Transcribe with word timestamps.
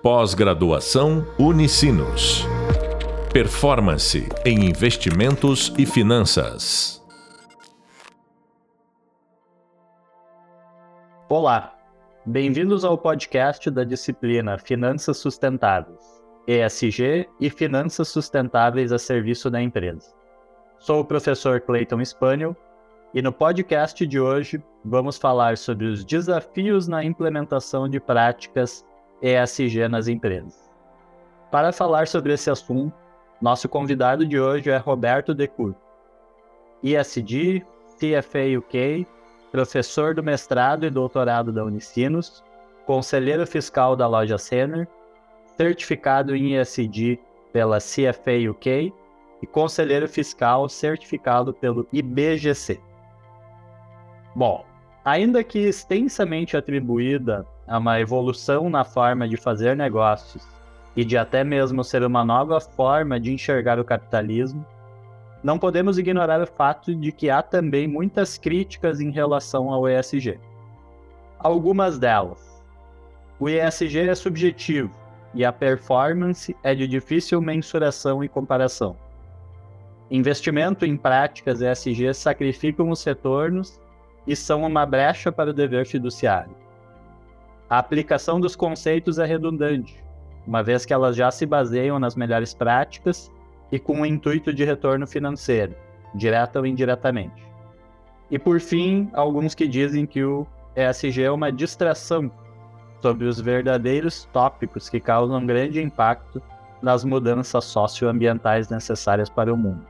Pós-graduação 0.00 1.26
Unicinos. 1.40 2.46
Performance 3.32 4.28
em 4.46 4.64
investimentos 4.64 5.74
e 5.76 5.84
finanças. 5.84 7.04
Olá, 11.28 11.76
bem-vindos 12.24 12.84
ao 12.84 12.96
podcast 12.96 13.68
da 13.72 13.82
disciplina 13.82 14.56
Finanças 14.56 15.16
Sustentáveis, 15.16 16.00
ESG 16.46 17.28
e 17.40 17.50
Finanças 17.50 18.06
Sustentáveis 18.06 18.92
a 18.92 19.00
serviço 19.00 19.50
da 19.50 19.60
empresa. 19.60 20.14
Sou 20.78 21.00
o 21.00 21.04
professor 21.04 21.60
Clayton 21.60 22.04
Spaniel 22.04 22.56
e 23.12 23.20
no 23.20 23.32
podcast 23.32 24.06
de 24.06 24.20
hoje 24.20 24.62
vamos 24.84 25.18
falar 25.18 25.58
sobre 25.58 25.86
os 25.86 26.04
desafios 26.04 26.86
na 26.86 27.02
implementação 27.02 27.88
de 27.88 27.98
práticas 27.98 28.86
ESG 29.22 29.88
nas 29.88 30.08
empresas. 30.08 30.68
Para 31.50 31.72
falar 31.72 32.06
sobre 32.06 32.34
esse 32.34 32.50
assunto, 32.50 32.94
nosso 33.40 33.68
convidado 33.68 34.26
de 34.26 34.38
hoje 34.38 34.70
é 34.70 34.76
Roberto 34.76 35.34
Decour, 35.34 35.74
ESG, 36.82 37.64
CFA 37.98 38.58
UK, 38.58 39.06
professor 39.50 40.14
do 40.14 40.22
mestrado 40.22 40.86
e 40.86 40.90
doutorado 40.90 41.52
da 41.52 41.64
Unicinos, 41.64 42.44
conselheiro 42.86 43.46
fiscal 43.46 43.96
da 43.96 44.06
loja 44.06 44.38
Senner, 44.38 44.86
certificado 45.56 46.36
em 46.36 46.56
ESG 46.56 47.18
pela 47.52 47.78
CFA 47.78 48.50
UK 48.50 48.92
e 49.42 49.46
conselheiro 49.46 50.08
fiscal 50.08 50.68
certificado 50.68 51.52
pelo 51.52 51.86
IBGC. 51.92 52.80
Bom, 54.34 54.64
ainda 55.04 55.42
que 55.42 55.58
extensamente 55.58 56.56
atribuída 56.56 57.46
a 57.68 57.78
uma 57.78 58.00
evolução 58.00 58.70
na 58.70 58.84
forma 58.84 59.28
de 59.28 59.36
fazer 59.36 59.76
negócios 59.76 60.46
e 60.96 61.04
de 61.04 61.16
até 61.16 61.44
mesmo 61.44 61.84
ser 61.84 62.02
uma 62.02 62.24
nova 62.24 62.60
forma 62.60 63.20
de 63.20 63.32
enxergar 63.32 63.78
o 63.78 63.84
capitalismo, 63.84 64.64
não 65.42 65.58
podemos 65.58 65.98
ignorar 65.98 66.40
o 66.40 66.46
fato 66.46 66.94
de 66.94 67.12
que 67.12 67.30
há 67.30 67.42
também 67.42 67.86
muitas 67.86 68.36
críticas 68.36 69.00
em 69.00 69.10
relação 69.10 69.72
ao 69.72 69.88
ESG. 69.88 70.40
Algumas 71.38 71.98
delas. 71.98 72.60
O 73.38 73.48
ESG 73.48 74.08
é 74.08 74.14
subjetivo 74.14 74.90
e 75.32 75.44
a 75.44 75.52
performance 75.52 76.56
é 76.64 76.74
de 76.74 76.88
difícil 76.88 77.40
mensuração 77.40 78.24
e 78.24 78.28
comparação. 78.28 78.96
Investimento 80.10 80.84
em 80.84 80.96
práticas 80.96 81.60
ESG 81.60 82.14
sacrificam 82.14 82.90
os 82.90 83.04
retornos 83.04 83.80
e 84.26 84.34
são 84.34 84.64
uma 84.64 84.84
brecha 84.84 85.30
para 85.30 85.50
o 85.50 85.54
dever 85.54 85.86
fiduciário. 85.86 86.67
A 87.70 87.78
aplicação 87.78 88.40
dos 88.40 88.56
conceitos 88.56 89.18
é 89.18 89.26
redundante, 89.26 90.02
uma 90.46 90.62
vez 90.62 90.86
que 90.86 90.92
elas 90.94 91.14
já 91.14 91.30
se 91.30 91.44
baseiam 91.44 91.98
nas 91.98 92.16
melhores 92.16 92.54
práticas 92.54 93.30
e 93.70 93.78
com 93.78 94.00
o 94.00 94.06
intuito 94.06 94.54
de 94.54 94.64
retorno 94.64 95.06
financeiro, 95.06 95.74
direta 96.14 96.58
ou 96.58 96.64
indiretamente. 96.64 97.46
E 98.30 98.38
por 98.38 98.58
fim, 98.58 99.10
alguns 99.12 99.54
que 99.54 99.68
dizem 99.68 100.06
que 100.06 100.24
o 100.24 100.46
ESG 100.74 101.24
é 101.24 101.30
uma 101.30 101.52
distração 101.52 102.30
sobre 103.02 103.26
os 103.26 103.38
verdadeiros 103.38 104.26
tópicos 104.32 104.88
que 104.88 104.98
causam 104.98 105.44
grande 105.44 105.82
impacto 105.82 106.42
nas 106.80 107.04
mudanças 107.04 107.66
socioambientais 107.66 108.70
necessárias 108.70 109.28
para 109.28 109.52
o 109.52 109.56
mundo. 109.58 109.86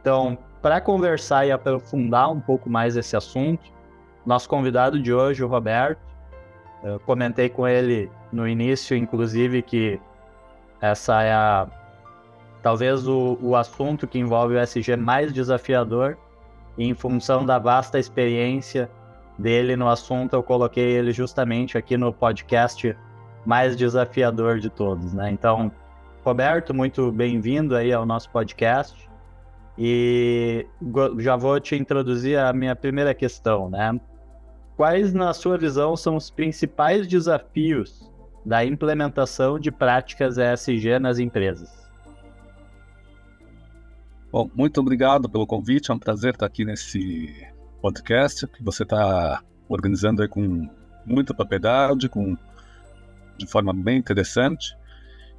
Então, 0.00 0.38
para 0.62 0.80
conversar 0.80 1.46
e 1.46 1.52
aprofundar 1.52 2.30
um 2.32 2.40
pouco 2.40 2.70
mais 2.70 2.96
esse 2.96 3.14
assunto, 3.14 3.70
nosso 4.24 4.48
convidado 4.48 4.98
de 5.00 5.12
hoje, 5.12 5.44
o 5.44 5.48
Roberto, 5.48 6.11
eu 6.82 6.98
comentei 7.00 7.48
com 7.48 7.66
ele 7.66 8.10
no 8.32 8.46
início, 8.46 8.96
inclusive, 8.96 9.62
que 9.62 10.00
essa 10.80 11.22
é 11.22 11.32
a 11.32 11.68
talvez 12.62 13.06
o, 13.06 13.38
o 13.40 13.56
assunto 13.56 14.06
que 14.06 14.18
envolve 14.18 14.54
o 14.54 14.58
SG 14.58 14.96
mais 14.96 15.32
desafiador. 15.32 16.16
E 16.78 16.84
em 16.84 16.94
função 16.94 17.44
da 17.44 17.58
vasta 17.58 17.98
experiência 17.98 18.90
dele 19.38 19.76
no 19.76 19.88
assunto, 19.88 20.34
eu 20.34 20.42
coloquei 20.42 20.84
ele 20.84 21.12
justamente 21.12 21.76
aqui 21.76 21.96
no 21.96 22.12
podcast 22.12 22.96
mais 23.44 23.76
desafiador 23.76 24.58
de 24.58 24.70
todos, 24.70 25.12
né? 25.12 25.30
Então, 25.30 25.70
Roberto, 26.24 26.72
muito 26.72 27.12
bem-vindo 27.12 27.76
aí 27.76 27.92
ao 27.92 28.06
nosso 28.06 28.30
podcast. 28.30 29.10
E 29.76 30.66
já 31.18 31.36
vou 31.36 31.58
te 31.58 31.76
introduzir 31.76 32.38
a 32.38 32.52
minha 32.52 32.76
primeira 32.76 33.12
questão, 33.14 33.68
né? 33.68 33.98
Quais, 34.76 35.12
na 35.12 35.32
sua 35.34 35.58
visão, 35.58 35.96
são 35.96 36.16
os 36.16 36.30
principais 36.30 37.06
desafios 37.06 38.10
da 38.44 38.64
implementação 38.64 39.58
de 39.58 39.70
práticas 39.70 40.36
ESG 40.38 40.98
nas 40.98 41.18
empresas? 41.18 41.82
Bom, 44.30 44.50
muito 44.54 44.80
obrigado 44.80 45.28
pelo 45.28 45.46
convite. 45.46 45.90
É 45.90 45.94
um 45.94 45.98
prazer 45.98 46.32
estar 46.32 46.46
aqui 46.46 46.64
nesse 46.64 47.46
podcast 47.82 48.46
que 48.46 48.62
você 48.62 48.82
está 48.82 49.42
organizando 49.68 50.26
com 50.28 50.68
muita 51.04 51.34
propriedade, 51.34 52.08
com 52.08 52.36
de 53.36 53.46
forma 53.46 53.74
bem 53.74 53.98
interessante. 53.98 54.74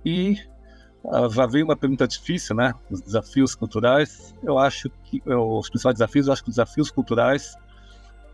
E 0.05 0.37
uh, 1.03 1.29
já 1.29 1.47
veio 1.47 1.65
uma 1.65 1.75
pergunta 1.75 2.07
difícil, 2.07 2.55
né? 2.55 2.73
Os 2.89 3.01
desafios 3.01 3.55
culturais. 3.55 4.35
Eu 4.43 4.59
acho 4.59 4.91
que 5.05 5.21
os 5.25 5.69
principais 5.69 5.95
desafios, 5.95 6.27
eu 6.27 6.33
acho 6.33 6.43
que 6.43 6.49
os 6.49 6.55
desafios 6.55 6.91
culturais 6.91 7.55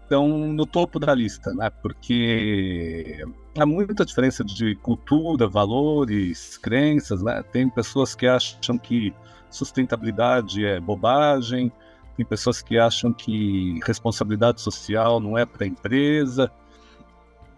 estão 0.09 0.27
no 0.27 0.65
topo 0.65 0.97
da 0.97 1.13
lista, 1.13 1.53
né? 1.53 1.69
Porque 1.69 3.23
há 3.57 3.65
muita 3.65 4.03
diferença 4.03 4.43
de 4.43 4.73
cultura, 4.75 5.47
valores, 5.47 6.57
crenças, 6.57 7.21
né? 7.21 7.43
Tem 7.43 7.69
pessoas 7.69 8.15
que 8.15 8.25
acham 8.25 8.77
que 8.79 9.13
sustentabilidade 9.51 10.65
é 10.65 10.79
bobagem, 10.79 11.71
tem 12.17 12.25
pessoas 12.25 12.59
que 12.61 12.79
acham 12.79 13.13
que 13.13 13.79
responsabilidade 13.85 14.61
social 14.61 15.19
não 15.19 15.37
é 15.37 15.45
para 15.45 15.63
a 15.63 15.67
empresa. 15.67 16.51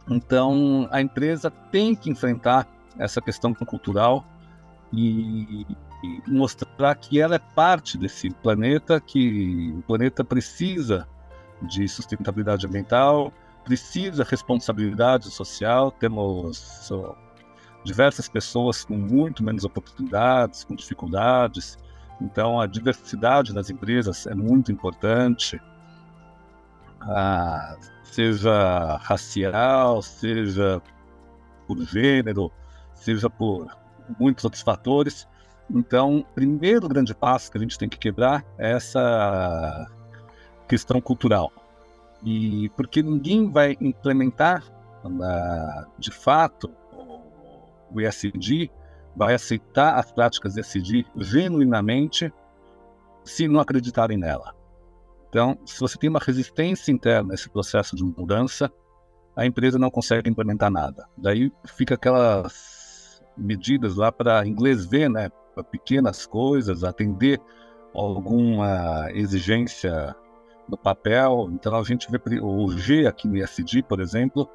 Então, 0.09 0.89
a 0.91 1.01
empresa 1.01 1.49
tem 1.49 1.95
que 1.95 2.09
enfrentar 2.09 2.67
essa 2.99 3.21
questão 3.21 3.53
cultural 3.53 4.25
e, 4.91 5.65
e 6.03 6.21
mostrar 6.27 6.95
que 6.95 7.21
ela 7.21 7.35
é 7.35 7.39
parte 7.39 7.97
desse 7.97 8.29
planeta, 8.29 8.99
que 8.99 9.73
o 9.77 9.81
planeta 9.83 10.21
precisa 10.21 11.07
de 11.61 11.87
sustentabilidade 11.87 12.65
ambiental, 12.65 13.31
precisa 13.63 14.23
responsabilidade 14.23 15.29
social. 15.29 15.91
Temos 15.91 16.91
diversas 17.83 18.27
pessoas 18.27 18.83
com 18.83 18.95
muito 18.95 19.43
menos 19.43 19.63
oportunidades, 19.63 20.63
com 20.63 20.75
dificuldades. 20.75 21.77
Então, 22.19 22.59
a 22.59 22.67
diversidade 22.67 23.53
das 23.53 23.69
empresas 23.69 24.27
é 24.27 24.35
muito 24.35 24.71
importante, 24.71 25.59
ah, 27.01 27.75
seja 28.03 28.97
racial, 28.97 30.01
seja 30.01 30.81
por 31.67 31.79
gênero, 31.85 32.51
seja 32.93 33.29
por 33.29 33.67
muitos 34.19 34.43
outros 34.43 34.61
fatores. 34.61 35.27
Então, 35.69 36.25
primeiro 36.35 36.87
grande 36.87 37.15
passo 37.15 37.51
que 37.51 37.57
a 37.57 37.61
gente 37.61 37.77
tem 37.77 37.89
que 37.89 37.97
quebrar 37.97 38.45
é 38.57 38.71
essa 38.73 39.89
questão 40.71 41.01
cultural. 41.01 41.51
E 42.23 42.69
porque 42.77 43.03
ninguém 43.03 43.51
vai 43.51 43.75
implementar 43.81 44.63
uh, 45.03 45.91
de 45.99 46.11
fato 46.11 46.71
o 47.93 47.99
ESG, 47.99 48.71
vai 49.13 49.33
aceitar 49.33 49.95
as 49.95 50.13
práticas 50.13 50.55
ESG 50.55 51.05
genuinamente 51.17 52.33
se 53.25 53.49
não 53.49 53.59
acreditarem 53.59 54.17
nela. 54.17 54.55
Então, 55.27 55.59
se 55.65 55.77
você 55.77 55.97
tem 55.97 56.09
uma 56.09 56.19
resistência 56.19 56.89
interna 56.89 57.33
a 57.33 57.35
esse 57.35 57.49
processo 57.49 57.93
de 57.93 58.03
mudança, 58.05 58.71
a 59.35 59.45
empresa 59.45 59.77
não 59.77 59.91
consegue 59.91 60.29
implementar 60.29 60.71
nada. 60.71 61.05
Daí 61.17 61.51
fica 61.65 61.95
aquelas 61.95 63.21
medidas 63.35 63.95
lá 63.97 64.09
para 64.09 64.47
inglês 64.47 64.85
ver, 64.85 65.09
né, 65.09 65.29
para 65.53 65.65
pequenas 65.65 66.25
coisas, 66.25 66.85
atender 66.85 67.41
alguma 67.93 69.09
exigência 69.11 70.15
no 70.71 70.77
papel. 70.77 71.49
Então 71.51 71.75
a 71.75 71.83
gente 71.83 72.07
vê 72.09 72.19
o 72.41 72.71
G 72.71 73.05
aqui 73.05 73.27
no 73.27 73.37
ISD, 73.37 73.83
por 73.83 73.99
exemplo, 73.99 74.49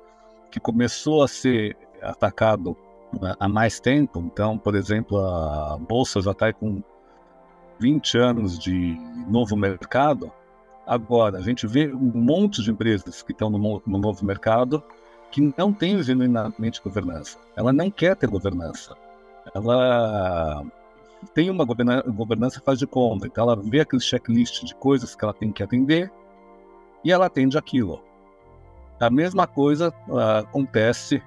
que 0.50 0.58
começou 0.58 1.22
a 1.22 1.28
ser 1.28 1.76
atacado 2.02 2.76
né, 3.20 3.34
há 3.38 3.46
mais 3.46 3.78
tempo. 3.78 4.18
Então, 4.20 4.58
por 4.58 4.74
exemplo, 4.74 5.18
a 5.18 5.78
bolsa 5.78 6.20
já 6.20 6.32
está 6.32 6.52
com 6.52 6.82
20 7.78 8.18
anos 8.18 8.58
de 8.58 8.96
novo 9.28 9.54
mercado. 9.56 10.32
Agora, 10.86 11.38
a 11.38 11.42
gente 11.42 11.66
vê 11.66 11.92
um 11.92 12.12
monte 12.14 12.62
de 12.62 12.70
empresas 12.70 13.22
que 13.22 13.32
estão 13.32 13.50
no, 13.50 13.82
no 13.86 13.98
novo 13.98 14.24
mercado 14.24 14.82
que 15.30 15.52
não 15.58 15.72
tem 15.72 16.00
genuinamente 16.02 16.80
governança. 16.82 17.38
Ela 17.56 17.72
não 17.72 17.90
quer 17.90 18.16
ter 18.16 18.28
governança. 18.28 18.96
Ela 19.54 20.64
tem 21.34 21.50
uma 21.50 21.64
governança 21.64 22.60
faz 22.64 22.78
de 22.78 22.86
conta. 22.86 23.26
Então 23.26 23.44
ela 23.44 23.56
vê 23.56 23.80
aquele 23.80 24.02
checklist 24.02 24.64
de 24.64 24.74
coisas 24.74 25.14
que 25.14 25.24
ela 25.24 25.34
tem 25.34 25.52
que 25.52 25.62
atender 25.62 26.10
e 27.04 27.12
ela 27.12 27.26
atende 27.26 27.56
aquilo. 27.56 28.02
A 28.98 29.10
mesma 29.10 29.46
coisa 29.46 29.92
uh, 30.08 30.38
acontece 30.38 31.22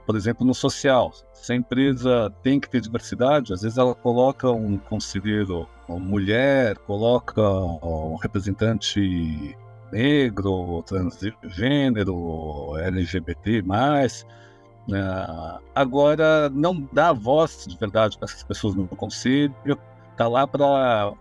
por 0.00 0.16
exemplo, 0.16 0.46
no 0.46 0.54
social. 0.54 1.12
Se 1.32 1.52
a 1.52 1.56
empresa 1.56 2.32
tem 2.42 2.58
que 2.58 2.68
ter 2.68 2.80
diversidade, 2.80 3.52
às 3.52 3.62
vezes 3.62 3.78
ela 3.78 3.94
coloca 3.94 4.50
um 4.50 4.78
conselheiro 4.78 5.68
mulher, 5.88 6.78
coloca 6.78 7.42
um 7.42 8.16
representante 8.16 9.56
negro, 9.92 10.82
transgênero, 10.84 12.78
LGBT+? 12.78 13.62
Agora 15.74 16.48
não 16.50 16.88
dá 16.92 17.12
voz 17.12 17.66
de 17.66 17.76
verdade 17.76 18.18
para 18.18 18.26
essas 18.26 18.42
pessoas 18.42 18.74
no 18.74 18.86
conselho, 18.88 19.54
está 20.10 20.28
lá 20.28 20.46
para 20.46 21.12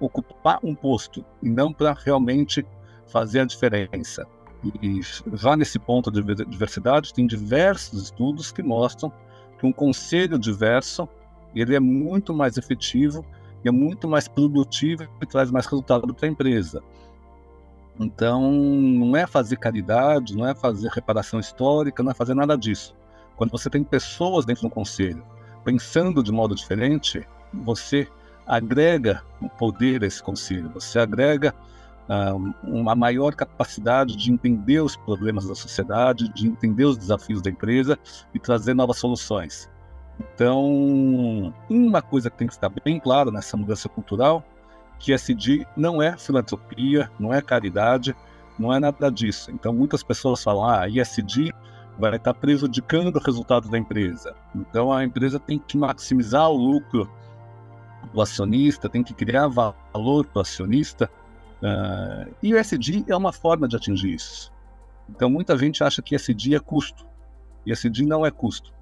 ocupar 0.00 0.60
um 0.62 0.74
posto 0.74 1.24
e 1.42 1.50
não 1.50 1.72
para 1.72 1.92
realmente 1.92 2.64
fazer 3.06 3.40
a 3.40 3.44
diferença. 3.44 4.26
E 4.82 5.00
já 5.34 5.56
nesse 5.56 5.78
ponto 5.78 6.10
de 6.10 6.22
diversidade, 6.44 7.14
tem 7.14 7.26
diversos 7.26 8.04
estudos 8.04 8.50
que 8.50 8.62
mostram 8.62 9.12
que 9.58 9.66
um 9.66 9.72
conselho 9.72 10.38
diverso 10.38 11.08
ele 11.54 11.74
é 11.74 11.80
muito 11.80 12.34
mais 12.34 12.56
efetivo 12.56 13.24
é 13.64 13.70
muito 13.70 14.08
mais 14.08 14.28
produtivo 14.28 15.04
e 15.20 15.26
traz 15.26 15.50
mais 15.50 15.66
resultado 15.66 16.12
para 16.14 16.26
a 16.26 16.30
empresa. 16.30 16.82
Então, 17.98 18.52
não 18.52 19.16
é 19.16 19.26
fazer 19.26 19.56
caridade, 19.56 20.36
não 20.36 20.46
é 20.46 20.54
fazer 20.54 20.88
reparação 20.88 21.40
histórica, 21.40 22.02
não 22.02 22.12
é 22.12 22.14
fazer 22.14 22.34
nada 22.34 22.56
disso. 22.56 22.94
Quando 23.38 23.52
você 23.52 23.70
tem 23.70 23.82
pessoas 23.82 24.44
dentro 24.44 24.64
do 24.64 24.70
conselho 24.70 25.24
pensando 25.64 26.22
de 26.22 26.32
modo 26.32 26.54
diferente, 26.54 27.26
você 27.52 28.08
agrega 28.46 29.22
o 29.40 29.48
poder 29.48 30.02
a 30.02 30.06
esse 30.06 30.22
conselho, 30.22 30.70
você 30.70 30.98
agrega 30.98 31.54
uma 32.64 32.94
maior 32.94 33.34
capacidade 33.34 34.16
de 34.16 34.32
entender 34.32 34.80
os 34.80 34.96
problemas 34.96 35.46
da 35.46 35.54
sociedade, 35.54 36.30
de 36.30 36.48
entender 36.48 36.84
os 36.84 36.96
desafios 36.96 37.42
da 37.42 37.50
empresa 37.50 37.98
e 38.34 38.38
trazer 38.38 38.74
novas 38.74 38.96
soluções. 38.96 39.70
Então, 40.18 41.52
uma 41.68 42.00
coisa 42.00 42.30
que 42.30 42.38
tem 42.38 42.48
que 42.48 42.54
estar 42.54 42.70
bem 42.82 42.98
clara 42.98 43.30
nessa 43.30 43.56
mudança 43.56 43.88
cultural, 43.88 44.42
que 44.98 45.12
SD 45.12 45.66
não 45.76 46.02
é 46.02 46.16
filantropia, 46.16 47.10
não 47.20 47.32
é 47.32 47.42
caridade, 47.42 48.16
não 48.58 48.72
é 48.72 48.80
nada 48.80 49.10
disso. 49.10 49.50
Então, 49.50 49.72
muitas 49.72 50.02
pessoas 50.02 50.42
falam, 50.42 50.66
ah, 50.66 50.88
ISD 50.88 51.52
vai 51.98 52.14
estar 52.16 52.34
prejudicando 52.34 53.16
o 53.16 53.20
resultado 53.20 53.68
da 53.68 53.78
empresa. 53.78 54.34
Então, 54.54 54.92
a 54.92 55.04
empresa 55.04 55.38
tem 55.38 55.58
que 55.58 55.76
maximizar 55.76 56.48
o 56.48 56.56
lucro 56.56 57.10
do 58.12 58.20
acionista, 58.20 58.88
tem 58.88 59.02
que 59.02 59.12
criar 59.12 59.48
valor 59.48 60.24
para 60.26 60.38
o 60.38 60.40
acionista, 60.40 61.10
Uh, 61.58 62.32
e 62.40 62.54
o 62.54 62.56
SD 62.56 63.04
é 63.08 63.16
uma 63.16 63.32
forma 63.32 63.66
de 63.66 63.76
atingir 63.76 64.14
isso. 64.14 64.52
Então, 65.08 65.28
muita 65.28 65.56
gente 65.58 65.82
acha 65.82 66.00
que 66.00 66.14
SD 66.14 66.54
é 66.54 66.60
custo. 66.60 67.06
E 67.66 67.72
SD 67.72 68.04
não 68.04 68.24
é 68.24 68.30
custo. 68.30 68.72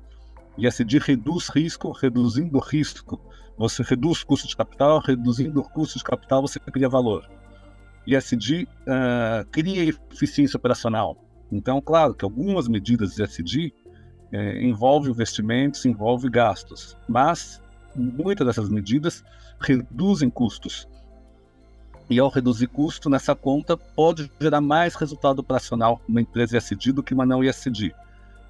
E 0.59 0.67
SD 0.67 0.99
reduz 0.99 1.49
risco, 1.49 1.91
reduzindo 1.93 2.59
risco. 2.59 3.21
Você 3.57 3.83
reduz 3.83 4.23
custo 4.23 4.47
de 4.47 4.57
capital, 4.57 5.01
reduzindo 5.01 5.61
o 5.61 5.65
custo 5.65 5.99
de 5.99 6.05
capital, 6.05 6.43
você 6.43 6.61
cria 6.61 6.89
valor. 6.89 7.29
E 8.07 8.15
SD 8.15 8.65
uh, 8.65 8.69
ah, 8.89 9.45
cria 9.51 9.83
eficiência 10.13 10.57
operacional. 10.57 11.17
Então, 11.51 11.81
claro 11.81 12.15
que 12.15 12.25
algumas 12.25 12.69
medidas 12.69 13.15
de 13.15 13.23
SD 13.23 13.73
eh, 14.33 14.63
envolvem 14.63 15.11
investimentos, 15.11 15.85
envolvem 15.85 16.31
gastos, 16.31 16.97
mas 17.09 17.63
muitas 17.95 18.47
dessas 18.47 18.69
medidas 18.69 19.25
reduzem 19.61 20.29
custos 20.29 20.89
e 22.09 22.21
ao 22.21 22.29
reduzir 22.29 22.69
custo 22.69 23.11
nessa 23.11 23.35
conta, 23.35 23.77
pode 23.77 24.31
gerar 24.41 24.61
mais 24.61 24.95
resultado 24.95 25.41
operacional 25.41 26.01
numa 26.09 26.21
empresa 26.21 26.57
ISD 26.57 26.93
do 26.93 27.03
que 27.03 27.13
uma 27.13 27.27
não 27.27 27.43
ISD. 27.43 27.95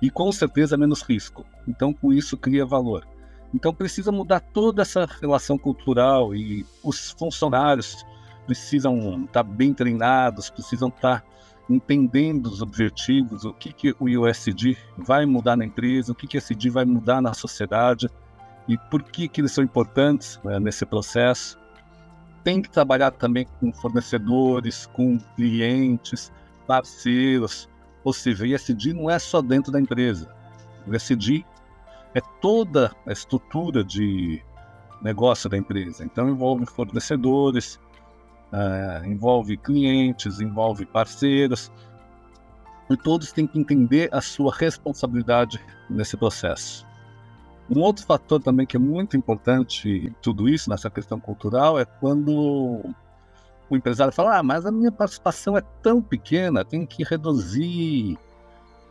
E 0.01 0.11
com 0.11 0.31
certeza 0.31 0.77
menos 0.77 1.01
risco. 1.01 1.45
Então, 1.67 1.93
com 1.93 2.13
isso, 2.13 2.37
cria 2.37 2.67
valor. 2.67 3.07
Então, 3.55 3.73
precisa 3.73 4.13
mudar 4.13 4.41
toda 4.41 4.83
essa 4.83 5.07
relação 5.07 5.57
cultural 5.57 6.35
e 6.35 6.67
os 6.83 7.11
funcionários 7.13 8.05
precisam 8.47 9.25
estar 9.25 9.43
bem 9.43 9.73
treinados, 9.73 10.51
precisam 10.51 10.89
estar 10.89 11.25
entendendo 11.69 12.47
os 12.47 12.63
objetivos, 12.63 13.45
o 13.45 13.53
que, 13.53 13.73
que 13.73 13.95
o 13.99 14.05
USD 14.21 14.77
vai 14.97 15.27
mudar 15.27 15.57
na 15.57 15.65
empresa, 15.65 16.13
o 16.13 16.15
que, 16.15 16.27
que 16.27 16.37
o 16.37 16.39
SD 16.39 16.71
vai 16.71 16.85
mudar 16.85 17.21
na 17.21 17.35
sociedade 17.35 18.09
e 18.69 18.77
por 18.77 19.03
que, 19.03 19.29
que 19.29 19.41
eles 19.41 19.53
são 19.53 19.65
importantes 19.65 20.41
né, 20.45 20.59
nesse 20.59 20.85
processo 20.87 21.59
tem 22.47 22.63
que 22.63 22.71
trabalhar 22.71 23.11
também 23.11 23.45
com 23.59 23.73
fornecedores, 23.73 24.87
com 24.87 25.19
clientes, 25.35 26.31
parceiros. 26.65 27.69
Ou 28.05 28.13
seja, 28.13 28.45
o 28.45 28.47
ISD 28.47 28.93
não 28.93 29.11
é 29.11 29.19
só 29.19 29.43
dentro 29.43 29.73
da 29.73 29.81
empresa. 29.81 30.33
O 30.87 30.95
ISD 30.95 31.45
é 32.15 32.21
toda 32.41 32.95
a 33.05 33.11
estrutura 33.11 33.83
de 33.83 34.41
negócio 35.03 35.51
da 35.51 35.59
empresa. 35.59 36.05
Então, 36.05 36.29
envolve 36.29 36.65
fornecedores, 36.67 37.81
uh, 38.53 39.05
envolve 39.07 39.57
clientes, 39.57 40.41
envolve 40.41 40.85
parceiros. 40.87 41.71
E 42.89 42.97
todos 42.97 43.33
têm 43.33 43.47
que 43.47 43.59
entender 43.59 44.09
a 44.13 44.21
sua 44.21 44.55
responsabilidade 44.55 45.61
nesse 45.91 46.17
processo. 46.17 46.87
Um 47.69 47.81
outro 47.81 48.07
fator 48.07 48.41
também 48.41 48.65
que 48.65 48.77
é 48.77 48.81
muito 48.81 49.17
importante 49.17 49.89
em 49.89 50.15
tudo 50.23 50.49
isso, 50.49 50.71
nessa 50.71 50.89
questão 50.89 51.19
cultural, 51.19 51.79
é 51.79 51.85
quando 51.85 52.85
o 53.69 53.77
empresário 53.77 54.13
fala: 54.13 54.39
ah, 54.39 54.43
mas 54.43 54.65
a 54.65 54.71
minha 54.71 54.93
participação 54.93 55.57
é 55.57 55.63
tão 55.83 56.01
pequena, 56.01 56.65
tem 56.65 56.87
que 56.87 57.03
reduzir 57.03 58.17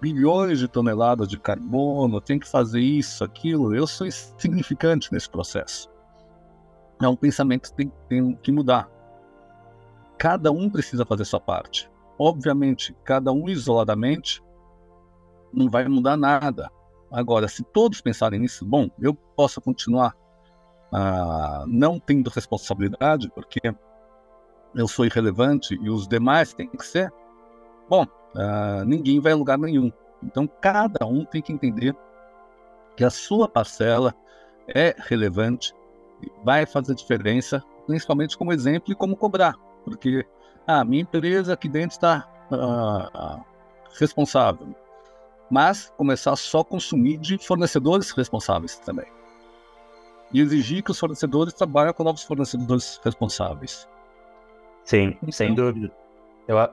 bilhões 0.02 0.60
de 0.60 0.68
toneladas 0.68 1.30
de 1.30 1.40
carbono, 1.40 2.20
tem 2.20 2.38
que 2.38 2.48
fazer 2.48 2.82
isso, 2.82 3.24
aquilo. 3.24 3.74
Eu 3.74 3.88
sou 3.88 4.06
insignificante 4.06 5.12
nesse 5.12 5.30
processo. 5.30 5.90
É 7.02 7.08
um 7.08 7.16
pensamento 7.16 7.70
que 7.70 7.76
tem, 7.76 7.92
tem 8.10 8.36
que 8.36 8.52
mudar. 8.52 8.90
Cada 10.18 10.52
um 10.52 10.70
precisa 10.70 11.06
fazer 11.06 11.26
sua 11.26 11.40
parte. 11.40 11.90
Obviamente, 12.18 12.96
cada 13.04 13.32
um 13.32 13.50
isoladamente 13.50 14.42
não 15.54 15.70
vai 15.70 15.88
mudar 15.88 16.18
nada. 16.18 16.70
Agora, 17.12 17.48
se 17.48 17.64
todos 17.64 18.02
pensarem 18.02 18.40
nisso, 18.40 18.66
bom, 18.66 18.90
eu 19.00 19.14
posso 19.14 19.62
continuar 19.62 20.16
ah, 20.92 21.66
não 21.68 22.00
tendo 22.00 22.30
responsabilidade, 22.30 23.30
porque 23.34 23.60
eu 24.74 24.88
sou 24.88 25.06
irrelevante 25.06 25.78
e 25.82 25.90
os 25.90 26.08
demais 26.08 26.54
têm 26.54 26.68
que 26.68 26.86
ser, 26.86 27.12
bom, 27.90 28.06
ah, 28.36 28.84
ninguém 28.86 29.20
vai 29.20 29.34
a 29.34 29.36
lugar 29.36 29.58
nenhum. 29.58 29.92
Então, 30.24 30.48
cada 30.48 31.06
um 31.06 31.26
tem 31.26 31.42
que 31.42 31.54
entender 31.54 31.96
que 32.96 33.04
a 33.04 33.10
sua 33.10 33.48
parcela 33.48 34.14
é 34.68 34.96
relevante, 34.98 35.74
vai 36.44 36.66
fazer 36.66 36.96
diferença, 36.96 37.62
principalmente 37.86 38.38
como 38.38 38.54
exemplo 38.54 38.92
e 38.92 38.96
como 38.96 39.16
cobrar, 39.16 39.56
porque 39.86 40.26
a 40.68 40.82
ah, 40.82 40.84
minha 40.84 41.04
empresa 41.04 41.54
aqui 41.54 41.70
dentro 41.70 41.96
está 41.96 42.28
ah, 42.52 43.40
responsável 43.98 44.76
mas 45.50 45.94
começar 45.98 46.36
só 46.36 46.62
a 46.62 46.66
consumir 46.66 47.18
de 47.18 47.38
fornecedores 47.38 48.12
responsáveis 48.12 48.78
também. 48.80 49.06
E 50.34 50.42
exigir 50.42 50.84
que 50.84 50.92
os 50.92 51.00
fornecedores 51.00 51.54
trabalhem 51.54 51.94
com 51.94 52.04
novos 52.04 52.24
fornecedores 52.24 53.00
responsáveis. 53.04 53.88
Sim, 54.84 55.18
então, 55.18 55.32
sem 55.32 55.54
dúvida. 55.54 55.92
Eu, 56.48 56.60
a, 56.60 56.70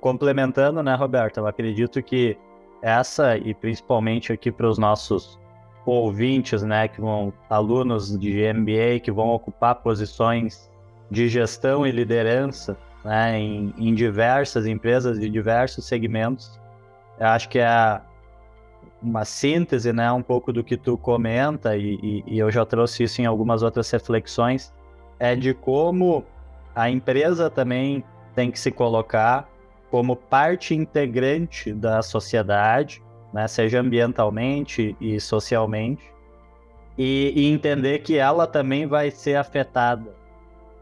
complementando, 0.00 0.82
né, 0.82 0.94
Roberto, 0.94 1.38
eu 1.38 1.46
acredito 1.46 2.02
que 2.02 2.36
essa, 2.82 3.36
e 3.36 3.54
principalmente 3.54 4.32
aqui 4.32 4.52
para 4.52 4.68
os 4.68 4.78
nossos 4.78 5.38
ouvintes, 5.84 6.62
né, 6.62 6.88
que 6.88 7.00
vão, 7.00 7.32
alunos 7.48 8.18
de 8.18 8.52
MBA, 8.52 9.00
que 9.02 9.10
vão 9.10 9.28
ocupar 9.28 9.76
posições 9.76 10.70
de 11.10 11.28
gestão 11.28 11.86
e 11.86 11.90
liderança 11.90 12.76
né, 13.04 13.38
em, 13.38 13.72
em 13.78 13.94
diversas 13.94 14.66
empresas 14.66 15.18
de 15.18 15.28
diversos 15.28 15.84
segmentos, 15.84 16.58
eu 17.18 17.26
acho 17.28 17.48
que 17.48 17.58
é 17.58 18.00
uma 19.00 19.24
síntese, 19.24 19.92
né, 19.92 20.10
um 20.10 20.22
pouco 20.22 20.52
do 20.52 20.64
que 20.64 20.76
tu 20.76 20.98
comenta, 20.98 21.76
e, 21.76 21.94
e, 22.02 22.24
e, 22.26 22.38
eu 22.38 22.50
já 22.50 22.64
trouxe 22.64 23.04
isso 23.04 23.22
em 23.22 23.26
algumas 23.26 23.62
outras 23.62 23.90
reflexões, 23.90 24.72
é 25.18 25.36
de 25.36 25.54
como 25.54 26.24
a 26.74 26.90
empresa 26.90 27.48
também 27.48 28.04
tem 28.34 28.50
que 28.50 28.58
se 28.58 28.70
colocar 28.70 29.48
como 29.90 30.16
parte 30.16 30.74
integrante 30.74 31.72
da 31.72 32.02
sociedade, 32.02 33.00
né, 33.32 33.46
seja 33.46 33.80
ambientalmente 33.80 34.96
e 35.00 35.20
socialmente, 35.20 36.02
e, 36.98 37.32
e 37.36 37.46
entender 37.52 38.00
que 38.00 38.16
ela 38.16 38.46
também 38.46 38.86
vai 38.86 39.10
ser 39.10 39.36
afetada 39.36 40.25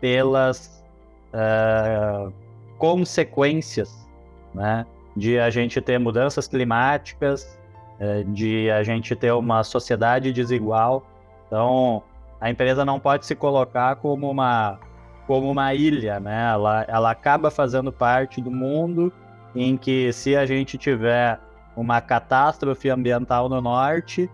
pelas 0.04 0.84
uh, 1.32 2.30
consequências, 2.76 4.06
né, 4.52 4.84
de 5.16 5.38
a 5.38 5.48
gente 5.48 5.80
ter 5.80 5.98
mudanças 5.98 6.46
climáticas, 6.46 7.58
é, 7.98 8.22
de 8.24 8.70
a 8.70 8.82
gente 8.82 9.16
ter 9.16 9.32
uma 9.32 9.64
sociedade 9.64 10.30
desigual. 10.30 11.06
Então, 11.46 12.02
a 12.38 12.50
empresa 12.50 12.84
não 12.84 13.00
pode 13.00 13.24
se 13.24 13.34
colocar 13.34 13.96
como 13.96 14.30
uma, 14.30 14.78
como 15.26 15.50
uma 15.50 15.72
ilha, 15.72 16.20
né? 16.20 16.50
Ela, 16.52 16.84
ela 16.86 17.10
acaba 17.10 17.50
fazendo 17.50 17.90
parte 17.90 18.42
do 18.42 18.50
mundo 18.50 19.10
em 19.56 19.74
que 19.74 20.12
se 20.12 20.36
a 20.36 20.44
gente 20.44 20.76
tiver 20.76 21.40
uma 21.74 22.02
catástrofe 22.02 22.90
ambiental 22.90 23.48
no 23.48 23.58
norte, 23.62 24.28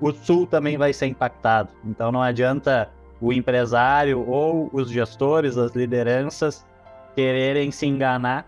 o 0.00 0.10
sul 0.10 0.48
também 0.48 0.76
vai 0.76 0.92
ser 0.92 1.06
impactado. 1.06 1.68
Então 1.84 2.10
não 2.10 2.22
adianta 2.22 2.90
o 3.22 3.32
empresário 3.32 4.28
ou 4.28 4.68
os 4.72 4.90
gestores, 4.90 5.56
as 5.56 5.72
lideranças, 5.76 6.66
quererem 7.14 7.70
se 7.70 7.86
enganar 7.86 8.44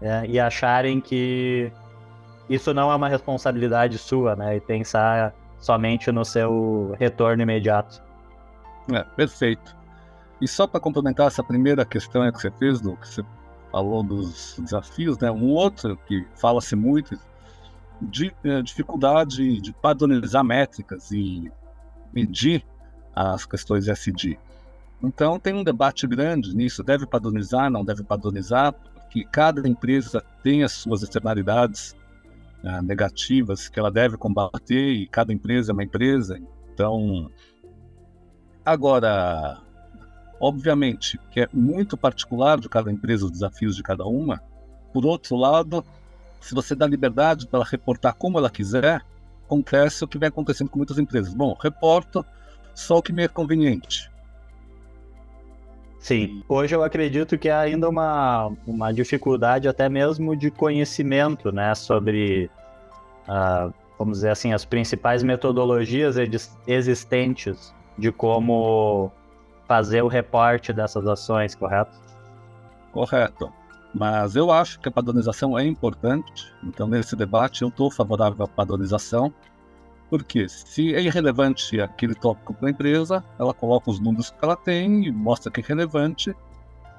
é, 0.00 0.24
e 0.26 0.38
acharem 0.38 1.00
que 1.00 1.72
isso 2.48 2.72
não 2.72 2.90
é 2.90 2.94
uma 2.94 3.08
responsabilidade 3.08 3.98
sua, 3.98 4.36
né? 4.36 4.56
E 4.56 4.60
pensar 4.60 5.34
somente 5.58 6.12
no 6.12 6.24
seu 6.24 6.94
retorno 7.00 7.42
imediato. 7.42 8.00
É, 8.92 9.02
perfeito. 9.16 9.76
E 10.40 10.46
só 10.46 10.68
para 10.68 10.78
complementar 10.78 11.26
essa 11.26 11.42
primeira 11.42 11.84
questão 11.84 12.30
que 12.30 12.40
você 12.40 12.50
fez, 12.52 12.80
do 12.80 12.96
que 12.96 13.08
você 13.08 13.24
falou 13.72 14.04
dos 14.04 14.56
desafios, 14.60 15.18
né? 15.18 15.32
Um 15.32 15.50
outro 15.50 15.96
que 16.06 16.24
fala-se 16.36 16.76
muito 16.76 17.18
de 18.00 18.32
é, 18.44 18.62
dificuldade 18.62 19.60
de 19.60 19.72
padronizar 19.72 20.44
métricas 20.44 21.10
e 21.10 21.50
medir 22.12 22.64
as 23.14 23.44
questões 23.44 23.88
SD. 23.88 24.38
Então 25.02 25.38
tem 25.38 25.52
um 25.54 25.64
debate 25.64 26.06
grande 26.06 26.54
nisso, 26.56 26.82
deve 26.82 27.06
padronizar, 27.06 27.70
não 27.70 27.84
deve 27.84 28.04
padronizar, 28.04 28.72
porque 28.72 29.24
cada 29.24 29.68
empresa 29.68 30.24
tem 30.42 30.62
as 30.62 30.72
suas 30.72 31.02
externalidades 31.02 31.96
né, 32.62 32.80
negativas 32.82 33.68
que 33.68 33.78
ela 33.78 33.90
deve 33.90 34.16
combater 34.16 34.92
e 34.92 35.06
cada 35.06 35.32
empresa 35.32 35.72
é 35.72 35.74
uma 35.74 35.82
empresa. 35.82 36.40
Então, 36.72 37.28
agora, 38.64 39.60
obviamente 40.40 41.18
que 41.30 41.40
é 41.40 41.48
muito 41.52 41.96
particular 41.96 42.60
de 42.60 42.68
cada 42.68 42.90
empresa 42.90 43.24
os 43.24 43.30
desafios 43.30 43.74
de 43.74 43.82
cada 43.82 44.04
uma. 44.04 44.40
Por 44.92 45.04
outro 45.04 45.36
lado, 45.36 45.84
se 46.40 46.54
você 46.54 46.74
dá 46.74 46.86
liberdade 46.86 47.46
para 47.46 47.58
ela 47.58 47.68
reportar 47.68 48.14
como 48.14 48.38
ela 48.38 48.50
quiser, 48.50 49.04
acontece 49.44 50.04
o 50.04 50.08
que 50.08 50.18
vem 50.18 50.28
acontecendo 50.28 50.70
com 50.70 50.78
muitas 50.78 50.98
empresas. 50.98 51.34
Bom, 51.34 51.56
reporto 51.60 52.24
só 52.74 52.98
o 52.98 53.02
que 53.02 53.12
me 53.12 53.24
é 53.24 53.28
conveniente. 53.28 54.10
Sim, 55.98 56.42
hoje 56.48 56.74
eu 56.74 56.82
acredito 56.82 57.38
que 57.38 57.48
há 57.48 57.60
ainda 57.60 57.88
uma, 57.88 58.50
uma 58.66 58.92
dificuldade 58.92 59.68
até 59.68 59.88
mesmo 59.88 60.34
de 60.34 60.50
conhecimento, 60.50 61.52
né, 61.52 61.72
sobre, 61.76 62.50
uh, 63.28 63.72
vamos 63.96 64.18
dizer 64.18 64.30
assim, 64.30 64.52
as 64.52 64.64
principais 64.64 65.22
metodologias 65.22 66.16
existentes 66.66 67.72
de 67.96 68.10
como 68.10 69.12
fazer 69.68 70.02
o 70.02 70.08
reporte 70.08 70.72
dessas 70.72 71.06
ações, 71.06 71.54
correto? 71.54 71.96
Correto. 72.90 73.52
Mas 73.94 74.34
eu 74.34 74.50
acho 74.50 74.80
que 74.80 74.88
a 74.88 74.92
padronização 74.92 75.56
é 75.56 75.64
importante, 75.64 76.52
então 76.64 76.88
nesse 76.88 77.14
debate 77.14 77.62
eu 77.62 77.68
estou 77.68 77.90
favorável 77.92 78.44
à 78.44 78.48
padronização, 78.48 79.32
porque 80.12 80.46
se 80.46 80.94
é 80.94 81.00
irrelevante 81.00 81.80
aquele 81.80 82.14
tópico 82.14 82.52
para 82.52 82.68
a 82.68 82.70
empresa, 82.70 83.24
ela 83.38 83.54
coloca 83.54 83.90
os 83.90 83.98
números 83.98 84.30
que 84.30 84.44
ela 84.44 84.54
tem 84.54 85.06
e 85.06 85.10
mostra 85.10 85.50
que 85.50 85.62
é 85.62 85.64
relevante. 85.66 86.36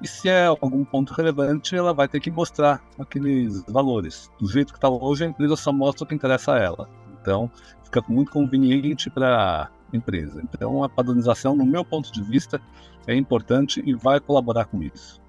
E 0.02 0.08
se 0.08 0.30
é 0.30 0.48
algum 0.48 0.84
ponto 0.84 1.14
relevante, 1.14 1.76
ela 1.76 1.94
vai 1.94 2.08
ter 2.08 2.20
que 2.20 2.32
mostrar 2.32 2.84
aqueles 2.98 3.64
valores. 3.68 4.32
Do 4.40 4.48
jeito 4.48 4.74
que 4.74 4.80
está 4.80 4.90
hoje, 4.90 5.26
a 5.26 5.28
empresa 5.28 5.56
só 5.56 5.72
mostra 5.72 6.06
o 6.06 6.08
que 6.08 6.16
interessa 6.16 6.54
a 6.54 6.58
ela. 6.60 6.90
Então, 7.22 7.52
fica 7.84 8.04
muito 8.08 8.32
conveniente 8.32 9.12
para 9.12 9.70
a 9.70 9.96
empresa. 9.96 10.42
Então, 10.44 10.84
a 10.84 10.90
padronização, 10.90 11.56
no 11.56 11.68
meu 11.68 11.86
ponto 11.86 12.12
de 12.12 12.24
vista, 12.24 12.60
é 13.06 13.14
importante 13.14 13.80
e 13.86 13.94
vai 13.94 14.20
colaborar 14.20 14.66
com 14.66 14.82
isso. 14.82 15.22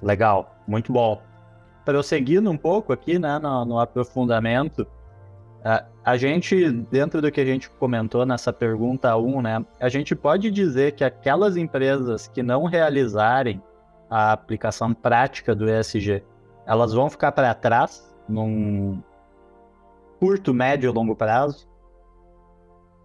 Legal, 0.00 0.56
muito 0.66 0.90
bom. 0.90 1.20
Prosseguindo 1.84 2.50
um 2.50 2.56
pouco 2.56 2.94
aqui 2.94 3.18
né, 3.18 3.38
no, 3.38 3.62
no 3.66 3.78
aprofundamento, 3.78 4.86
a, 5.64 5.84
a 6.04 6.16
gente, 6.16 6.70
dentro 6.70 7.22
do 7.22 7.30
que 7.30 7.40
a 7.40 7.44
gente 7.44 7.70
comentou 7.70 8.26
nessa 8.26 8.52
pergunta 8.52 9.16
1, 9.16 9.42
né, 9.42 9.64
a 9.80 9.88
gente 9.88 10.14
pode 10.14 10.50
dizer 10.50 10.92
que 10.92 11.04
aquelas 11.04 11.56
empresas 11.56 12.26
que 12.28 12.42
não 12.42 12.64
realizarem 12.64 13.62
a 14.10 14.32
aplicação 14.32 14.92
prática 14.92 15.54
do 15.54 15.68
ESG, 15.70 16.22
elas 16.66 16.92
vão 16.92 17.08
ficar 17.08 17.32
para 17.32 17.54
trás 17.54 18.12
num 18.28 19.02
curto, 20.18 20.52
médio 20.52 20.90
e 20.90 20.92
longo 20.92 21.14
prazo? 21.14 21.68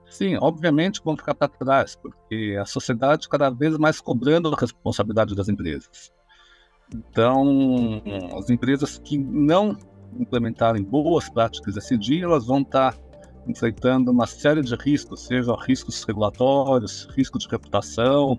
Sim, 0.09 0.37
obviamente 0.39 1.01
vão 1.03 1.15
ficar 1.17 1.35
para 1.35 1.47
trás, 1.47 1.95
porque 1.95 2.57
a 2.59 2.65
sociedade 2.65 3.27
cada 3.29 3.49
vez 3.49 3.77
mais 3.77 4.01
cobrando 4.01 4.53
a 4.53 4.57
responsabilidade 4.57 5.35
das 5.35 5.49
empresas. 5.49 6.11
Então, 6.93 8.01
as 8.37 8.49
empresas 8.49 8.97
que 8.97 9.17
não 9.17 9.77
implementarem 10.19 10.83
boas 10.83 11.29
práticas 11.29 11.77
SD, 11.77 12.21
elas 12.21 12.45
vão 12.45 12.61
estar 12.61 12.95
enfrentando 13.47 14.11
uma 14.11 14.27
série 14.27 14.61
de 14.61 14.75
riscos, 14.75 15.21
seja 15.21 15.55
riscos 15.65 16.03
regulatórios, 16.03 17.07
risco 17.15 17.39
de 17.39 17.47
reputação. 17.47 18.37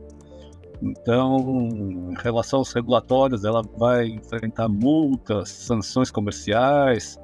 Então, 0.81 1.39
em 1.71 2.15
relação 2.23 2.61
aos 2.61 2.73
regulatórios, 2.73 3.45
ela 3.45 3.63
vai 3.77 4.07
enfrentar 4.07 4.69
multas, 4.69 5.49
sanções 5.49 6.11
comerciais 6.11 7.19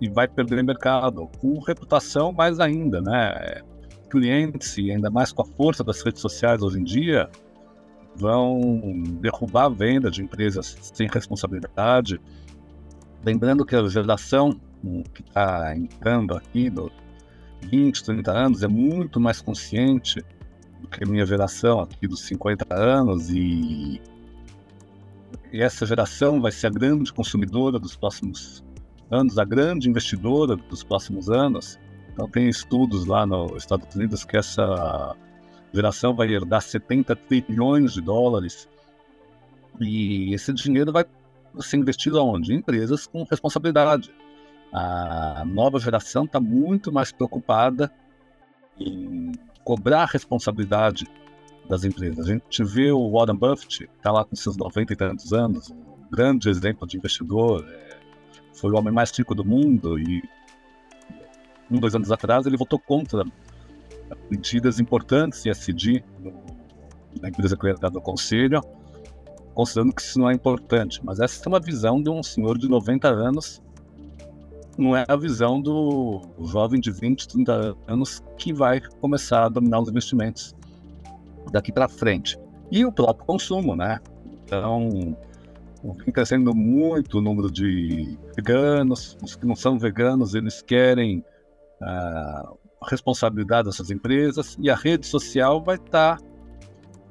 e 0.00 0.08
vai 0.08 0.28
perder 0.28 0.62
mercado. 0.62 1.28
Com 1.40 1.58
reputação, 1.60 2.32
mais 2.32 2.60
ainda, 2.60 3.00
né? 3.00 3.62
Clientes, 4.10 4.76
e 4.76 4.90
ainda 4.90 5.10
mais 5.10 5.32
com 5.32 5.42
a 5.42 5.44
força 5.44 5.82
das 5.82 6.02
redes 6.02 6.20
sociais 6.20 6.62
hoje 6.62 6.78
em 6.78 6.84
dia, 6.84 7.28
vão 8.14 8.82
derrubar 9.20 9.64
a 9.64 9.68
venda 9.68 10.10
de 10.10 10.22
empresas 10.22 10.76
sem 10.80 11.08
responsabilidade, 11.08 12.20
Lembrando 13.24 13.64
que 13.64 13.76
a 13.76 13.86
geração 13.88 14.60
que 15.14 15.22
está 15.22 15.76
entrando 15.76 16.34
aqui, 16.34 16.68
dos 16.68 16.90
20, 17.62 18.02
30 18.02 18.32
anos, 18.32 18.62
é 18.62 18.68
muito 18.68 19.20
mais 19.20 19.40
consciente 19.40 20.20
do 20.80 20.88
que 20.88 21.04
a 21.04 21.06
minha 21.06 21.24
geração 21.24 21.80
aqui 21.80 22.08
dos 22.08 22.22
50 22.22 22.66
anos 22.74 23.30
e, 23.30 24.00
e 25.52 25.62
essa 25.62 25.86
geração 25.86 26.40
vai 26.40 26.50
ser 26.50 26.66
a 26.66 26.70
grande 26.70 27.12
consumidora 27.12 27.78
dos 27.78 27.94
próximos 27.94 28.64
anos, 29.08 29.38
a 29.38 29.44
grande 29.44 29.88
investidora 29.88 30.56
dos 30.56 30.82
próximos 30.82 31.30
anos. 31.30 31.78
Então 32.12 32.28
tem 32.28 32.48
estudos 32.48 33.06
lá 33.06 33.24
nos 33.24 33.62
Estados 33.62 33.94
Unidos 33.94 34.24
que 34.24 34.36
essa 34.36 35.14
geração 35.72 36.14
vai 36.14 36.28
herdar 36.28 36.60
70 36.60 37.14
trilhões 37.14 37.92
de 37.92 38.00
dólares 38.00 38.68
e 39.80 40.34
esse 40.34 40.52
dinheiro 40.52 40.92
vai 40.92 41.04
ser 41.60 41.76
investido 41.76 42.18
aonde? 42.18 42.52
Em 42.52 42.58
empresas 42.58 43.06
com 43.06 43.24
responsabilidade. 43.24 44.12
A 44.72 45.44
nova 45.46 45.78
geração 45.78 46.24
está 46.24 46.40
muito 46.40 46.90
mais 46.90 47.12
preocupada 47.12 47.92
em 48.78 49.32
cobrar 49.64 50.06
responsabilidade 50.06 51.06
das 51.68 51.84
empresas. 51.84 52.26
A 52.26 52.32
gente 52.32 52.64
vê 52.64 52.90
o 52.90 53.10
Warren 53.10 53.36
Buffett, 53.36 53.88
está 53.96 54.10
lá 54.10 54.24
com 54.24 54.34
seus 54.34 54.56
90 54.56 54.92
e 54.92 54.96
tantos 54.96 55.32
anos, 55.32 55.70
um 55.70 56.10
grande 56.10 56.48
exemplo 56.48 56.86
de 56.86 56.96
investidor, 56.96 57.64
é, 57.68 57.98
foi 58.54 58.70
o 58.70 58.76
homem 58.76 58.92
mais 58.92 59.10
rico 59.16 59.34
do 59.34 59.44
mundo 59.44 59.98
e 59.98 60.22
um, 61.70 61.78
dois 61.78 61.94
anos 61.94 62.10
atrás 62.10 62.46
ele 62.46 62.56
votou 62.56 62.78
contra 62.78 63.24
medidas 64.30 64.80
importantes 64.80 65.44
em 65.46 65.50
SD 65.50 66.02
na 67.20 67.28
empresa 67.28 67.58
era 67.62 67.90
do 67.90 68.00
conselho, 68.00 68.60
considerando 69.54 69.94
que 69.94 70.02
isso 70.02 70.18
não 70.18 70.30
é 70.30 70.34
importante. 70.34 71.00
Mas 71.04 71.20
essa 71.20 71.42
é 71.44 71.48
uma 71.48 71.60
visão 71.60 72.02
de 72.02 72.10
um 72.10 72.22
senhor 72.22 72.58
de 72.58 72.68
90 72.68 73.08
anos, 73.08 73.62
não 74.78 74.96
é 74.96 75.04
a 75.06 75.16
visão 75.16 75.60
do 75.60 76.22
jovem 76.44 76.80
de 76.80 76.90
20, 76.90 77.28
30 77.28 77.76
anos 77.86 78.22
que 78.38 78.52
vai 78.52 78.80
começar 79.00 79.44
a 79.44 79.48
dominar 79.48 79.80
os 79.80 79.88
investimentos 79.88 80.54
daqui 81.50 81.70
para 81.70 81.88
frente. 81.88 82.38
E 82.70 82.84
o 82.84 82.92
próprio 82.92 83.26
consumo, 83.26 83.76
né? 83.76 84.00
Então, 84.44 85.16
vem 85.82 86.12
crescendo 86.12 86.54
muito 86.54 87.18
o 87.18 87.20
número 87.20 87.50
de 87.50 88.16
veganos, 88.34 89.16
os 89.22 89.36
que 89.36 89.46
não 89.46 89.54
são 89.54 89.78
veganos, 89.78 90.34
eles 90.34 90.62
querem 90.62 91.22
ah, 91.82 92.52
a 92.80 92.90
responsabilidade 92.90 93.68
dessas 93.68 93.90
empresas, 93.90 94.56
e 94.58 94.70
a 94.70 94.74
rede 94.74 95.06
social 95.06 95.62
vai 95.62 95.76
estar 95.76 96.16
tá 96.16 96.24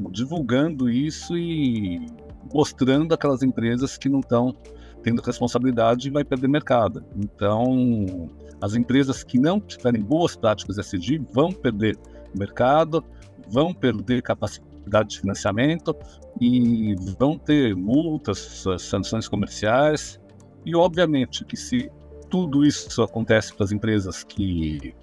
divulgando 0.09 0.89
isso 0.89 1.37
e 1.37 2.07
mostrando 2.53 3.13
aquelas 3.13 3.43
empresas 3.43 3.97
que 3.97 4.09
não 4.09 4.19
estão 4.19 4.55
tendo 5.03 5.21
responsabilidade 5.21 6.07
e 6.07 6.11
vai 6.11 6.23
perder 6.23 6.47
mercado. 6.47 7.03
Então, 7.15 8.29
as 8.61 8.75
empresas 8.75 9.23
que 9.23 9.39
não 9.39 9.59
tiverem 9.59 10.01
boas 10.01 10.35
práticas 10.35 10.77
SD 10.77 11.21
vão 11.31 11.51
perder 11.51 11.97
mercado, 12.35 13.03
vão 13.49 13.73
perder 13.73 14.21
capacidade 14.21 15.09
de 15.09 15.19
financiamento 15.19 15.95
e 16.39 16.95
vão 17.19 17.37
ter 17.37 17.75
multas, 17.75 18.63
sanções 18.79 19.27
comerciais. 19.27 20.19
E, 20.65 20.75
obviamente, 20.75 21.43
que 21.43 21.57
se 21.57 21.91
tudo 22.29 22.63
isso 22.63 23.01
acontece 23.01 23.53
para 23.53 23.65
as 23.65 23.71
empresas 23.71 24.23
que 24.23 24.93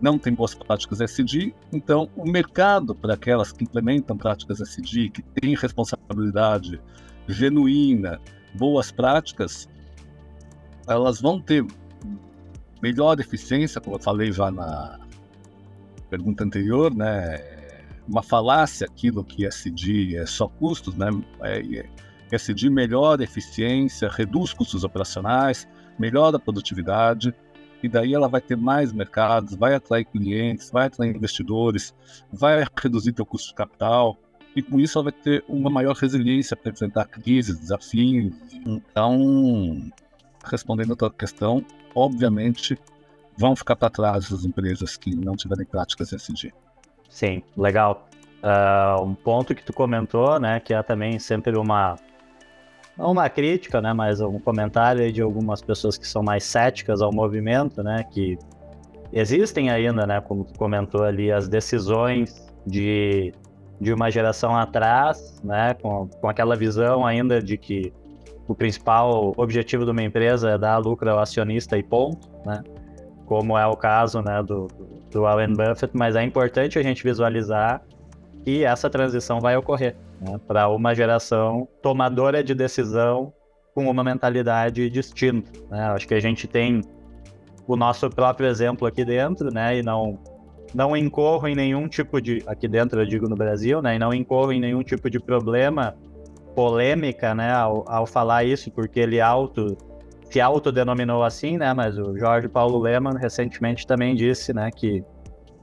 não 0.00 0.18
têm 0.18 0.32
boas 0.32 0.54
práticas 0.54 1.00
SD, 1.00 1.54
então 1.72 2.08
o 2.16 2.28
mercado 2.28 2.94
para 2.94 3.14
aquelas 3.14 3.52
que 3.52 3.64
implementam 3.64 4.16
práticas 4.16 4.60
SD, 4.60 5.10
que 5.10 5.22
têm 5.22 5.56
responsabilidade 5.56 6.80
genuína, 7.26 8.20
boas 8.54 8.90
práticas, 8.90 9.68
elas 10.86 11.20
vão 11.20 11.40
ter 11.40 11.64
melhor 12.82 13.18
eficiência, 13.20 13.80
como 13.80 13.96
eu 13.96 14.00
falei 14.00 14.32
já 14.32 14.50
na 14.50 14.98
pergunta 16.08 16.44
anterior, 16.44 16.94
né? 16.94 17.38
Uma 18.08 18.22
falácia 18.22 18.86
aquilo 18.86 19.22
que 19.22 19.44
SD 19.44 20.16
é 20.16 20.24
só 20.24 20.48
custos, 20.48 20.94
né? 20.94 21.08
É, 21.42 21.86
SD 22.32 22.70
melhora 22.70 23.22
a 23.22 23.24
eficiência, 23.24 24.08
reduz 24.08 24.52
custos 24.52 24.84
operacionais, 24.84 25.68
melhora 25.98 26.36
a 26.36 26.40
produtividade, 26.40 27.34
e 27.82 27.88
daí 27.88 28.14
ela 28.14 28.28
vai 28.28 28.40
ter 28.40 28.56
mais 28.56 28.92
mercados, 28.92 29.54
vai 29.54 29.74
atrair 29.74 30.04
clientes, 30.04 30.70
vai 30.70 30.86
atrair 30.86 31.14
investidores, 31.14 31.94
vai 32.32 32.64
reduzir 32.76 33.12
teu 33.12 33.24
custo 33.26 33.48
de 33.48 33.54
capital, 33.54 34.16
e 34.54 34.62
com 34.62 34.80
isso 34.80 34.98
ela 34.98 35.10
vai 35.10 35.12
ter 35.12 35.44
uma 35.48 35.70
maior 35.70 35.94
resiliência 35.94 36.56
para 36.56 36.72
enfrentar 36.72 37.04
crises, 37.04 37.58
desafios. 37.58 38.34
Então, 38.66 39.90
respondendo 40.44 40.94
a 40.94 40.96
tua 40.96 41.12
questão, 41.12 41.64
obviamente 41.94 42.78
vão 43.36 43.54
ficar 43.54 43.76
para 43.76 43.88
trás 43.88 44.32
as 44.32 44.44
empresas 44.44 44.96
que 44.96 45.14
não 45.14 45.36
tiverem 45.36 45.64
práticas 45.64 46.12
SD. 46.12 46.52
Sim, 47.08 47.42
legal. 47.56 48.08
Uh, 48.42 49.02
um 49.02 49.14
ponto 49.14 49.54
que 49.54 49.62
tu 49.62 49.72
comentou, 49.72 50.40
né, 50.40 50.58
que 50.60 50.74
é 50.74 50.82
também 50.82 51.18
sempre 51.18 51.56
uma 51.56 51.96
não 52.98 53.12
uma 53.12 53.28
crítica, 53.30 53.80
né, 53.80 53.92
mas 53.92 54.20
um 54.20 54.40
comentário 54.40 55.10
de 55.12 55.22
algumas 55.22 55.62
pessoas 55.62 55.96
que 55.96 56.06
são 56.06 56.22
mais 56.22 56.42
céticas 56.42 57.00
ao 57.00 57.12
movimento, 57.12 57.82
né, 57.82 58.04
que 58.10 58.36
existem 59.12 59.70
ainda, 59.70 60.04
né, 60.04 60.20
como 60.20 60.44
tu 60.44 60.58
comentou 60.58 61.04
ali, 61.04 61.30
as 61.30 61.48
decisões 61.48 62.44
de, 62.66 63.32
de 63.80 63.92
uma 63.92 64.10
geração 64.10 64.56
atrás, 64.56 65.40
né, 65.44 65.74
com, 65.74 66.08
com 66.08 66.28
aquela 66.28 66.56
visão 66.56 67.06
ainda 67.06 67.40
de 67.40 67.56
que 67.56 67.92
o 68.48 68.54
principal 68.54 69.32
objetivo 69.36 69.84
de 69.84 69.92
uma 69.92 70.02
empresa 70.02 70.50
é 70.50 70.58
dar 70.58 70.78
lucro 70.78 71.08
ao 71.08 71.20
acionista 71.20 71.78
e 71.78 71.82
ponto, 71.84 72.28
né, 72.44 72.64
como 73.26 73.56
é 73.56 73.66
o 73.66 73.76
caso, 73.76 74.20
né, 74.22 74.42
do, 74.42 74.66
do 75.12 75.22
Warren 75.22 75.52
Buffett, 75.54 75.96
mas 75.96 76.16
é 76.16 76.24
importante 76.24 76.78
a 76.78 76.82
gente 76.82 77.04
visualizar 77.04 77.80
que 78.42 78.64
essa 78.64 78.90
transição 78.90 79.38
vai 79.38 79.56
ocorrer 79.56 79.94
né, 80.20 80.38
para 80.46 80.68
uma 80.68 80.94
geração 80.94 81.68
tomadora 81.82 82.42
de 82.42 82.54
decisão 82.54 83.32
com 83.74 83.88
uma 83.88 84.02
mentalidade 84.02 84.90
distinta. 84.90 85.50
Né? 85.70 85.80
Acho 85.90 86.06
que 86.08 86.14
a 86.14 86.20
gente 86.20 86.46
tem 86.46 86.82
o 87.66 87.76
nosso 87.76 88.08
próprio 88.10 88.48
exemplo 88.48 88.86
aqui 88.86 89.04
dentro, 89.04 89.52
né, 89.52 89.78
e 89.78 89.82
não 89.82 90.18
não 90.74 90.94
incorro 90.94 91.48
em 91.48 91.54
nenhum 91.54 91.88
tipo 91.88 92.20
de 92.20 92.42
aqui 92.46 92.68
dentro 92.68 93.00
eu 93.00 93.06
digo 93.06 93.26
no 93.26 93.34
Brasil, 93.34 93.80
né, 93.80 93.96
e 93.96 93.98
não 93.98 94.12
incorro 94.12 94.52
em 94.52 94.60
nenhum 94.60 94.82
tipo 94.82 95.08
de 95.08 95.18
problema 95.18 95.94
polêmica, 96.54 97.34
né, 97.34 97.52
ao, 97.52 97.84
ao 97.88 98.06
falar 98.06 98.44
isso, 98.44 98.70
porque 98.70 99.00
ele 99.00 99.20
auto 99.20 99.76
se 100.30 100.40
autodenominou 100.40 101.22
assim, 101.22 101.56
né, 101.56 101.72
mas 101.72 101.96
o 101.98 102.18
Jorge 102.18 102.48
Paulo 102.48 102.78
Leman 102.78 103.14
recentemente 103.14 103.86
também 103.86 104.14
disse, 104.14 104.52
né, 104.52 104.70
que 104.70 105.02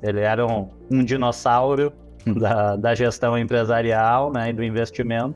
ele 0.02 0.22
era 0.22 0.46
um, 0.46 0.70
um 0.92 1.04
dinossauro 1.04 1.94
da, 2.40 2.76
da 2.76 2.96
gestão 2.96 3.38
empresarial 3.38 4.32
né, 4.32 4.50
e 4.50 4.54
do 4.54 4.64
investimento. 4.64 5.36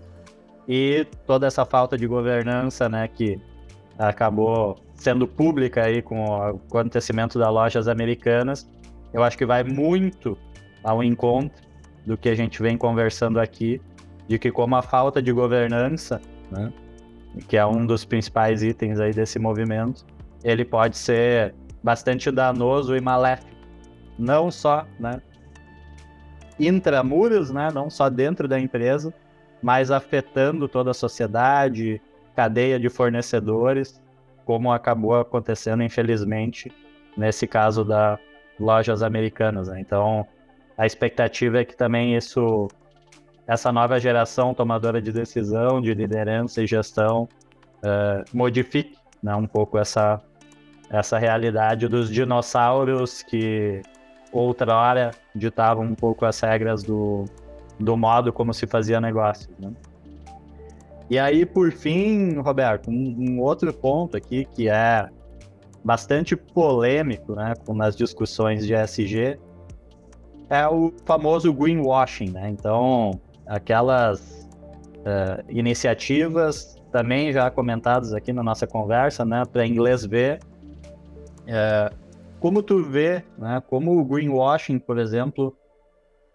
E 0.68 1.06
toda 1.26 1.48
essa 1.48 1.66
falta 1.66 1.98
de 1.98 2.06
governança 2.08 2.88
né, 2.88 3.08
que 3.08 3.40
acabou 3.98 4.78
sendo 4.96 5.28
pública 5.28 5.84
aí 5.86 6.02
com 6.02 6.26
o 6.26 6.44
acontecimento 6.44 7.40
das 7.40 7.50
lojas 7.50 7.88
americanas, 7.88 8.70
eu 9.14 9.24
acho 9.24 9.38
que 9.38 9.46
vai 9.46 9.64
muito 9.64 10.38
ao 10.84 11.04
encontro 11.04 11.62
do 12.06 12.18
que 12.18 12.30
a 12.30 12.36
gente 12.36 12.62
vem 12.62 12.78
conversando 12.78 13.40
aqui, 13.40 13.82
de 14.28 14.38
que 14.38 14.52
como 14.52 14.76
a 14.76 14.82
falta 14.82 15.22
de 15.22 15.32
governança, 15.32 16.22
né, 16.52 16.72
que 17.48 17.58
é 17.58 17.66
um 17.66 17.86
dos 17.86 18.06
principais 18.06 18.64
itens 18.64 19.00
aí 19.00 19.12
desse 19.12 19.40
movimento, 19.40 20.06
ele 20.44 20.64
pode 20.64 20.98
ser 20.98 21.54
bastante 21.84 22.30
danoso 22.32 22.96
e 22.96 23.02
maléfico, 23.02 23.50
não 24.18 24.52
só 24.52 24.86
né, 25.00 25.22
intramuros, 26.60 27.52
né, 27.52 27.70
não 27.74 27.90
só 27.90 28.10
dentro 28.10 28.48
da 28.48 28.60
empresa, 28.60 29.14
mas 29.62 29.92
afetando 29.92 30.68
toda 30.68 30.92
a 30.92 30.94
sociedade, 30.94 32.02
cadeia 32.36 32.80
de 32.80 32.90
fornecedores, 32.90 34.02
como 34.46 34.72
acabou 34.72 35.16
acontecendo, 35.16 35.84
infelizmente, 35.84 36.72
nesse 37.16 37.46
caso 37.46 37.84
das 37.84 38.20
lojas 38.60 39.04
americanas. 39.04 39.68
Né? 39.68 39.80
Então, 39.80 40.26
a 40.78 40.86
expectativa 40.86 41.60
é 41.60 41.66
que 41.66 41.76
também 41.76 42.16
isso, 42.16 42.68
essa 43.46 43.72
nova 43.72 44.00
geração 44.00 44.54
tomadora 44.54 45.02
de 45.02 45.12
decisão, 45.12 45.82
de 45.82 45.94
liderança 45.94 46.64
e 46.64 46.68
gestão, 46.68 47.28
uh, 47.84 48.24
modifique 48.34 48.98
né, 49.22 49.36
um 49.36 49.46
pouco 49.46 49.78
essa, 49.78 50.22
essa 50.90 51.18
realidade 51.18 51.88
dos 51.88 52.10
dinossauros 52.10 53.22
que 53.22 53.82
outrora 54.32 55.12
ditavam 55.36 55.86
um 55.86 55.96
pouco 55.96 56.26
as 56.26 56.40
regras 56.40 56.84
do, 56.84 57.26
do 57.80 57.96
modo 57.98 58.32
como 58.32 58.54
se 58.54 58.68
fazia 58.68 59.02
negócio. 59.02 59.50
Né? 59.60 59.72
E 61.10 61.18
aí, 61.18 61.46
por 61.46 61.72
fim, 61.72 62.38
Roberto, 62.38 62.90
um, 62.90 63.16
um, 63.18 63.42
outro 63.42 63.74
ponto 63.74 64.16
aqui 64.16 64.46
que 64.46 64.70
é 64.70 65.10
bastante 65.84 66.36
polêmico 66.36 67.34
né, 67.34 67.54
nas 67.70 67.96
discussões 67.96 68.66
de 68.68 68.74
SG 68.74 69.40
é 70.50 70.68
o 70.68 70.94
famoso 71.06 71.54
greenwashing. 71.54 72.32
Né? 72.32 72.50
Então, 72.50 73.20
aquelas 73.48 74.48
uh, 74.98 75.44
iniciativas 75.50 76.76
também 76.92 77.32
já 77.32 77.50
comentadas 77.50 78.14
aqui 78.14 78.34
na 78.34 78.44
nossa 78.44 78.68
conversa, 78.68 79.24
né, 79.24 79.44
para 79.52 79.66
inglês 79.66 80.06
ver, 80.06 80.40
uh, 81.48 81.96
como 82.40 82.64
tu 82.64 82.84
vê, 82.84 83.24
né, 83.38 83.62
como 83.68 84.00
o 84.00 84.06
greenwashing, 84.06 84.80
por 84.80 84.98
exemplo, 84.98 85.56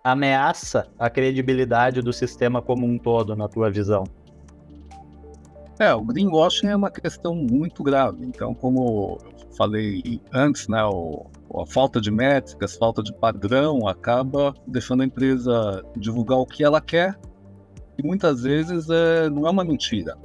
ameaça 0.02 0.86
a 0.98 1.08
credibilidade 1.08 2.02
do 2.02 2.12
sistema 2.12 2.60
como 2.60 2.86
um 2.86 2.98
todo, 2.98 3.34
na 3.34 3.48
tua 3.48 3.70
visão? 3.70 4.04
É, 5.78 5.92
o 5.92 6.02
greenwashing 6.02 6.68
é 6.68 6.76
uma 6.76 6.90
questão 6.90 7.34
muito 7.34 7.82
grave. 7.82 8.24
Então, 8.24 8.54
como 8.54 9.18
eu 9.24 9.54
falei 9.56 10.20
antes, 10.32 10.68
né, 10.68 10.84
o, 10.84 11.26
a 11.60 11.66
falta 11.66 12.00
de 12.00 12.10
métricas, 12.10 12.76
falta 12.76 13.02
de 13.02 13.12
padrão 13.14 13.88
acaba 13.88 14.54
deixando 14.66 15.02
a 15.02 15.06
empresa 15.06 15.82
divulgar 15.96 16.38
o 16.38 16.46
que 16.46 16.62
ela 16.62 16.80
quer 16.80 17.18
e 17.96 18.06
muitas 18.06 18.42
vezes 18.42 18.88
é, 18.90 19.30
não 19.30 19.46
é 19.46 19.50
uma 19.50 19.64
mentira, 19.64 20.16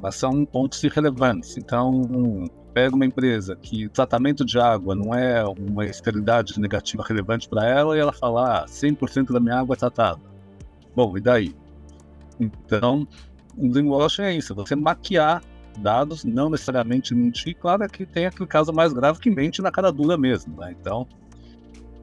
mas 0.00 0.16
são 0.16 0.44
pontos 0.44 0.82
irrelevantes. 0.84 1.56
Então, 1.56 2.44
pega 2.76 2.94
uma 2.94 3.06
empresa 3.06 3.56
que 3.56 3.88
tratamento 3.88 4.44
de 4.44 4.58
água 4.58 4.94
não 4.94 5.14
é 5.14 5.42
uma 5.42 5.86
esterilidade 5.86 6.60
negativa 6.60 7.02
relevante 7.02 7.48
para 7.48 7.66
ela 7.66 7.96
e 7.96 8.00
ela 8.00 8.12
fala, 8.12 8.64
ah, 8.64 8.66
100% 8.66 9.32
da 9.32 9.40
minha 9.40 9.58
água 9.60 9.72
é 9.72 9.78
tratada. 9.78 10.20
Bom, 10.94 11.16
e 11.16 11.20
daí? 11.22 11.56
Então, 12.38 13.08
o 13.56 13.70
greenwashing 13.70 14.24
é 14.24 14.36
isso, 14.36 14.54
você 14.54 14.76
maquiar 14.76 15.42
dados, 15.78 16.22
não 16.22 16.50
necessariamente 16.50 17.14
mentir. 17.14 17.56
Claro 17.56 17.88
que 17.88 18.04
tem 18.04 18.26
aquele 18.26 18.46
caso 18.46 18.74
mais 18.74 18.92
grave 18.92 19.20
que 19.20 19.30
mente 19.30 19.62
na 19.62 19.70
cara 19.70 19.90
dura 19.90 20.18
mesmo, 20.18 20.54
né? 20.60 20.76
Então, 20.78 21.08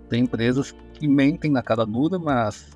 tem 0.09 0.23
empresas 0.23 0.75
que 0.95 1.07
mentem 1.07 1.51
na 1.51 1.61
cara 1.61 1.85
dura, 1.85 2.17
mas 2.17 2.75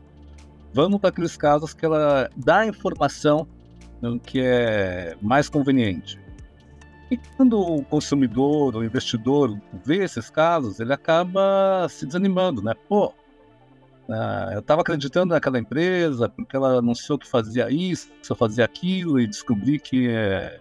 vamos 0.72 1.00
para 1.00 1.10
aqueles 1.10 1.36
casos 1.36 1.74
que 1.74 1.84
ela 1.84 2.30
dá 2.38 2.60
a 2.60 2.68
informação 2.68 3.48
que 4.22 4.40
é 4.40 5.18
mais 5.20 5.50
conveniente. 5.50 6.27
E 7.10 7.18
quando 7.18 7.60
o 7.60 7.84
consumidor, 7.84 8.76
o 8.76 8.84
investidor 8.84 9.58
vê 9.86 10.04
esses 10.04 10.30
casos, 10.30 10.80
ele 10.80 10.92
acaba 10.92 11.88
se 11.90 12.06
desanimando, 12.06 12.62
né? 12.62 12.74
Pô, 12.88 13.14
ah, 14.10 14.50
eu 14.54 14.60
estava 14.60 14.82
acreditando 14.82 15.34
naquela 15.34 15.60
empresa 15.60 16.30
porque 16.30 16.56
ela 16.56 16.80
anunciou 16.80 17.18
que 17.18 17.28
fazia 17.28 17.70
isso, 17.70 18.10
que 18.22 18.36
fazia 18.36 18.66
aquilo 18.66 19.20
e 19.20 19.28
descobri 19.28 19.80
que 19.80 20.10
é 20.10 20.60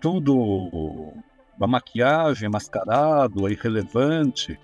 tudo 0.00 1.12
uma 1.56 1.66
maquiagem, 1.66 2.48
mascarado, 2.48 3.48
é 3.48 3.52
irrelevante. 3.52 4.58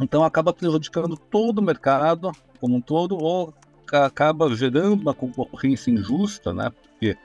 Então 0.00 0.22
acaba 0.22 0.52
prejudicando 0.52 1.16
todo 1.16 1.58
o 1.58 1.62
mercado 1.62 2.32
como 2.60 2.76
um 2.76 2.80
todo 2.80 3.16
ou 3.16 3.54
acaba 3.90 4.54
gerando 4.54 5.00
uma 5.00 5.14
concorrência 5.14 5.90
injusta, 5.90 6.52
né? 6.52 6.70
Porque 6.70 7.16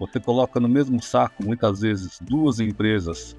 você 0.00 0.18
coloca 0.18 0.58
no 0.58 0.66
mesmo 0.68 1.02
saco, 1.02 1.44
muitas 1.44 1.82
vezes, 1.82 2.18
duas 2.22 2.58
empresas 2.58 3.36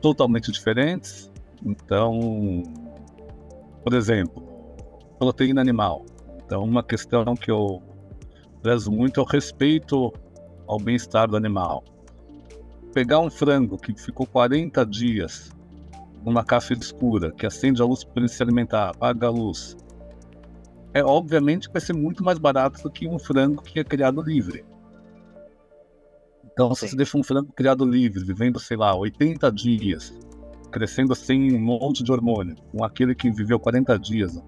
totalmente 0.00 0.52
diferentes. 0.52 1.28
Então, 1.64 2.62
por 3.82 3.92
exemplo, 3.92 4.46
proteína 5.18 5.60
animal. 5.60 6.06
Então, 6.44 6.62
uma 6.62 6.84
questão 6.84 7.34
que 7.34 7.50
eu 7.50 7.82
prezo 8.62 8.92
muito 8.92 9.18
é 9.18 9.22
o 9.24 9.26
respeito 9.26 10.12
ao 10.68 10.78
bem-estar 10.78 11.28
do 11.28 11.36
animal. 11.36 11.82
Pegar 12.94 13.18
um 13.18 13.28
frango 13.28 13.76
que 13.76 13.92
ficou 14.00 14.24
40 14.24 14.86
dias 14.86 15.50
numa 16.24 16.44
caixa 16.44 16.74
escura, 16.74 17.32
que 17.32 17.44
acende 17.44 17.82
a 17.82 17.84
luz 17.84 18.04
para 18.04 18.20
ele 18.20 18.28
se 18.28 18.40
alimentar, 18.40 18.90
apaga 18.90 19.26
a 19.26 19.30
luz, 19.30 19.76
é 20.94 21.04
obviamente 21.04 21.66
que 21.66 21.72
vai 21.72 21.82
ser 21.82 21.92
muito 21.92 22.24
mais 22.24 22.38
barato 22.38 22.82
do 22.82 22.90
que 22.90 23.08
um 23.08 23.18
frango 23.18 23.62
que 23.62 23.80
é 23.80 23.84
criado 23.84 24.22
livre. 24.22 24.64
Então, 26.56 26.74
Sim. 26.74 26.86
se 26.86 26.88
você 26.88 26.96
deixa 26.96 27.18
um 27.18 27.22
frango 27.22 27.52
criado 27.52 27.84
livre, 27.84 28.24
vivendo, 28.24 28.58
sei 28.58 28.78
lá, 28.78 28.96
80 28.96 29.52
dias, 29.52 30.18
crescendo 30.72 31.14
sem 31.14 31.54
um 31.54 31.60
monte 31.60 32.02
de 32.02 32.10
hormônio, 32.10 32.56
com 32.72 32.82
aquele 32.82 33.14
que 33.14 33.30
viveu 33.30 33.60
40 33.60 33.98
dias. 33.98 34.42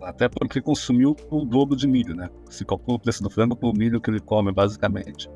Até 0.00 0.28
porque 0.28 0.60
consumiu 0.60 1.16
o 1.28 1.44
dobro 1.44 1.74
de 1.74 1.88
milho, 1.88 2.14
né? 2.14 2.30
Se 2.48 2.64
calcula 2.64 2.96
o 2.96 3.00
preço 3.00 3.24
do 3.24 3.28
frango 3.28 3.56
por 3.56 3.76
milho 3.76 4.00
que 4.00 4.08
ele 4.08 4.20
come, 4.20 4.52
basicamente. 4.52 5.28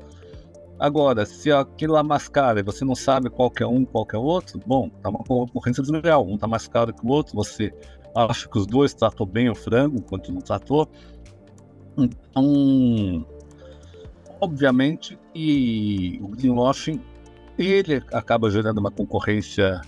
Agora, 0.79 1.25
se 1.25 1.51
aquilo 1.51 1.93
lá 1.93 2.03
mais 2.03 2.29
caro 2.29 2.59
e 2.59 2.63
você 2.63 2.85
não 2.85 2.95
sabe 2.95 3.29
qual 3.29 3.51
é 3.59 3.67
um, 3.67 3.83
qual 3.83 4.07
é 4.13 4.17
outro, 4.17 4.61
bom, 4.65 4.89
tá 4.89 5.09
uma 5.09 5.19
concorrência 5.25 5.83
desleal. 5.83 6.25
Um 6.25 6.37
tá 6.37 6.47
mais 6.47 6.69
caro 6.69 6.93
que 6.93 7.05
o 7.05 7.09
outro, 7.09 7.35
você 7.35 7.73
acha 8.15 8.47
que 8.47 8.57
os 8.57 8.65
dois 8.65 8.93
tratou 8.93 9.27
bem 9.27 9.49
o 9.49 9.55
frango, 9.55 9.97
enquanto 9.97 10.31
não 10.31 10.39
tratou. 10.39 10.89
Então, 11.97 13.25
obviamente, 14.45 15.17
e 15.33 16.19
o 16.21 16.27
greenwashing 16.27 17.01
ele 17.57 18.03
acaba 18.13 18.49
gerando 18.49 18.77
uma 18.77 18.91
concorrência 18.91 19.81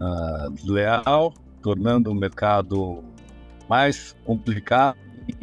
uh, 0.00 0.50
desleal, 0.50 1.32
tornando 1.62 2.10
o 2.10 2.14
mercado 2.14 3.04
mais 3.68 4.16
complicado 4.24 4.98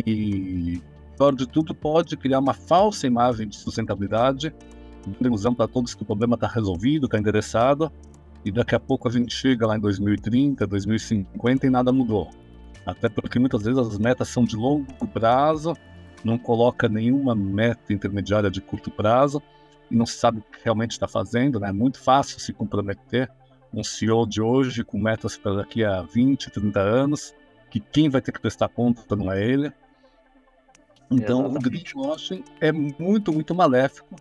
e, 0.06 0.82
pior 1.18 1.34
de 1.34 1.48
tudo, 1.48 1.74
pode 1.74 2.18
criar 2.18 2.40
uma 2.40 2.54
falsa 2.54 3.08
imagem 3.08 3.48
de 3.48 3.56
sustentabilidade, 3.56 4.54
dando 5.06 5.28
ilusão 5.28 5.56
para 5.56 5.68
todos 5.68 5.96
que 5.96 6.04
o 6.04 6.06
problema 6.06 6.36
está 6.36 6.48
resolvido, 6.48 7.06
está 7.06 7.18
endereçado, 7.18 7.92
e 8.44 8.52
daqui 8.52 8.76
a 8.76 8.80
pouco 8.80 9.08
a 9.08 9.12
gente 9.12 9.34
chega 9.34 9.66
lá 9.66 9.78
em 9.78 9.80
2030, 9.80 10.68
2050 10.68 11.68
e 11.68 11.70
nada 11.70 11.92
mudou. 11.92 12.30
Até 12.86 13.08
porque 13.08 13.40
muitas 13.40 13.64
vezes 13.64 13.80
as 13.80 13.98
metas 13.98 14.28
são 14.28 14.44
de 14.44 14.56
longo 14.56 15.08
prazo, 15.14 15.74
não 16.24 16.38
coloca 16.38 16.88
nenhuma 16.88 17.36
meta 17.36 17.94
intermediária 17.94 18.50
de 18.50 18.62
curto 18.62 18.92
prazo 18.92 19.42
e 19.90 19.96
não 19.96 20.06
se 20.06 20.18
sabe 20.18 20.40
o 20.40 20.42
que 20.42 20.64
realmente 20.64 20.92
está 20.92 21.08
fazendo, 21.08 21.60
né? 21.60 21.70
É 21.70 21.74
muito 21.74 22.00
fácil 22.00 22.40
se 22.40 22.54
comprometer 22.54 23.30
um 23.74 23.84
CEO 23.84 24.28
de 24.28 24.42
hoje 24.42 24.84
com 24.84 24.98
metas 24.98 25.38
para 25.38 25.56
daqui 25.56 25.84
a 25.84 26.02
20, 26.02 26.52
30 26.52 26.80
anos, 26.80 27.34
que 27.70 27.80
quem 27.80 28.10
vai 28.10 28.22
ter 28.22 28.32
que 28.32 28.40
prestar 28.40 28.68
conta 28.70 29.16
não 29.16 29.32
é 29.32 29.44
ele. 29.44 29.72
Então, 31.10 31.46
Exatamente. 31.46 31.68
o 31.68 31.94
greenwashing 31.94 32.44
é 32.60 32.72
muito, 32.72 33.34
muito 33.34 33.54
maléfico. 33.56 34.16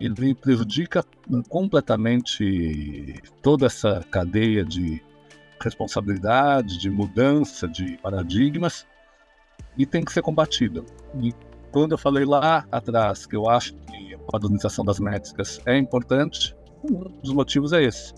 Ele 0.00 0.34
prejudica 0.34 1.04
completamente 1.48 3.22
toda 3.42 3.66
essa 3.66 4.04
cadeia 4.10 4.64
de 4.64 5.02
responsabilidade, 5.60 6.78
de 6.78 6.90
mudança 6.90 7.68
de 7.68 7.96
paradigmas 7.98 8.86
e 9.76 9.84
tem 9.84 10.04
que 10.04 10.12
ser 10.12 10.22
combatido. 10.22 10.84
E 11.20 11.32
quando 11.70 11.92
eu 11.92 11.98
falei 11.98 12.24
lá 12.24 12.66
atrás 12.70 13.26
que 13.26 13.34
eu 13.34 13.48
acho 13.48 13.74
que 13.74 14.14
a 14.14 14.18
padronização 14.30 14.84
das 14.84 15.00
métricas 15.00 15.60
é 15.66 15.76
importante, 15.76 16.56
um 16.84 17.20
dos 17.20 17.32
motivos 17.32 17.72
é 17.72 17.82
esse. 17.82 18.14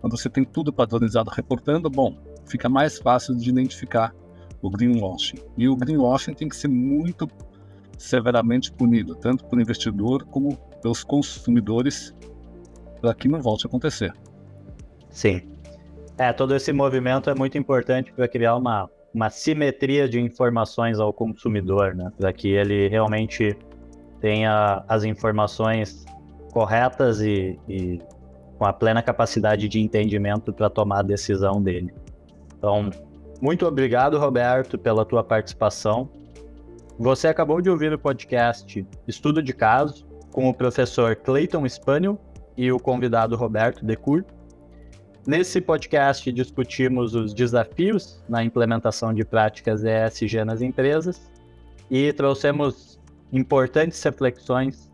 Quando 0.00 0.16
você 0.16 0.28
tem 0.28 0.44
tudo 0.44 0.72
padronizado 0.72 1.30
reportando, 1.30 1.88
bom, 1.88 2.16
fica 2.46 2.68
mais 2.68 2.98
fácil 2.98 3.34
de 3.34 3.48
identificar 3.48 4.14
o 4.60 4.70
greenwashing. 4.70 5.38
E 5.56 5.68
o 5.68 5.76
greenwashing 5.76 6.34
tem 6.34 6.48
que 6.48 6.56
ser 6.56 6.68
muito 6.68 7.28
severamente 7.98 8.70
punido, 8.72 9.14
tanto 9.14 9.44
pelo 9.46 9.62
investidor 9.62 10.24
como 10.26 10.56
pelos 10.82 11.02
consumidores, 11.02 12.14
para 13.00 13.14
que 13.14 13.28
não 13.28 13.40
volte 13.40 13.66
a 13.66 13.68
acontecer. 13.68 14.12
Sim. 15.08 15.42
É, 16.16 16.32
todo 16.32 16.54
esse 16.54 16.72
movimento 16.72 17.28
é 17.28 17.34
muito 17.34 17.58
importante 17.58 18.12
para 18.12 18.28
criar 18.28 18.56
uma, 18.56 18.88
uma 19.14 19.30
simetria 19.30 20.08
de 20.08 20.20
informações 20.20 20.98
ao 20.98 21.12
consumidor, 21.12 21.94
né? 21.94 22.12
Para 22.18 22.32
que 22.32 22.48
ele 22.48 22.88
realmente 22.88 23.56
tenha 24.20 24.84
as 24.88 25.04
informações 25.04 26.04
corretas 26.52 27.20
e, 27.20 27.58
e 27.68 28.00
com 28.58 28.64
a 28.64 28.72
plena 28.72 29.02
capacidade 29.02 29.68
de 29.68 29.80
entendimento 29.80 30.52
para 30.52 30.68
tomar 30.68 31.00
a 31.00 31.02
decisão 31.02 31.62
dele. 31.62 31.94
Então, 32.58 32.90
muito 33.40 33.66
obrigado, 33.66 34.18
Roberto, 34.18 34.78
pela 34.78 35.04
tua 35.04 35.22
participação. 35.22 36.08
Você 36.98 37.28
acabou 37.28 37.60
de 37.60 37.68
ouvir 37.68 37.92
o 37.92 37.98
podcast 37.98 38.86
Estudo 39.06 39.42
de 39.42 39.52
Caso 39.52 40.06
com 40.32 40.48
o 40.48 40.54
professor 40.54 41.14
Clayton 41.16 41.68
Spaniel 41.68 42.18
e 42.56 42.72
o 42.72 42.78
convidado 42.78 43.36
Roberto 43.36 43.84
Decour. 43.84 44.24
Nesse 45.26 45.58
podcast 45.58 46.30
discutimos 46.30 47.14
os 47.14 47.32
desafios 47.32 48.22
na 48.28 48.44
implementação 48.44 49.14
de 49.14 49.24
práticas 49.24 49.82
ESG 49.82 50.44
nas 50.44 50.60
empresas 50.60 51.30
e 51.90 52.12
trouxemos 52.12 53.00
importantes 53.32 54.02
reflexões 54.02 54.92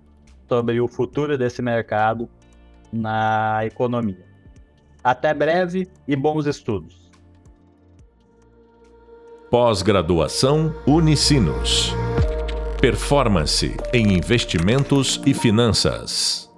sobre 0.48 0.80
o 0.80 0.86
futuro 0.86 1.36
desse 1.36 1.60
mercado 1.60 2.28
na 2.92 3.60
economia. 3.64 4.24
Até 5.02 5.34
breve 5.34 5.88
e 6.06 6.14
bons 6.14 6.46
estudos. 6.46 7.10
Pós-graduação 9.50 10.72
Unicinos. 10.86 11.92
Performance 12.80 13.76
em 13.92 14.14
investimentos 14.14 15.20
e 15.26 15.34
finanças. 15.34 16.49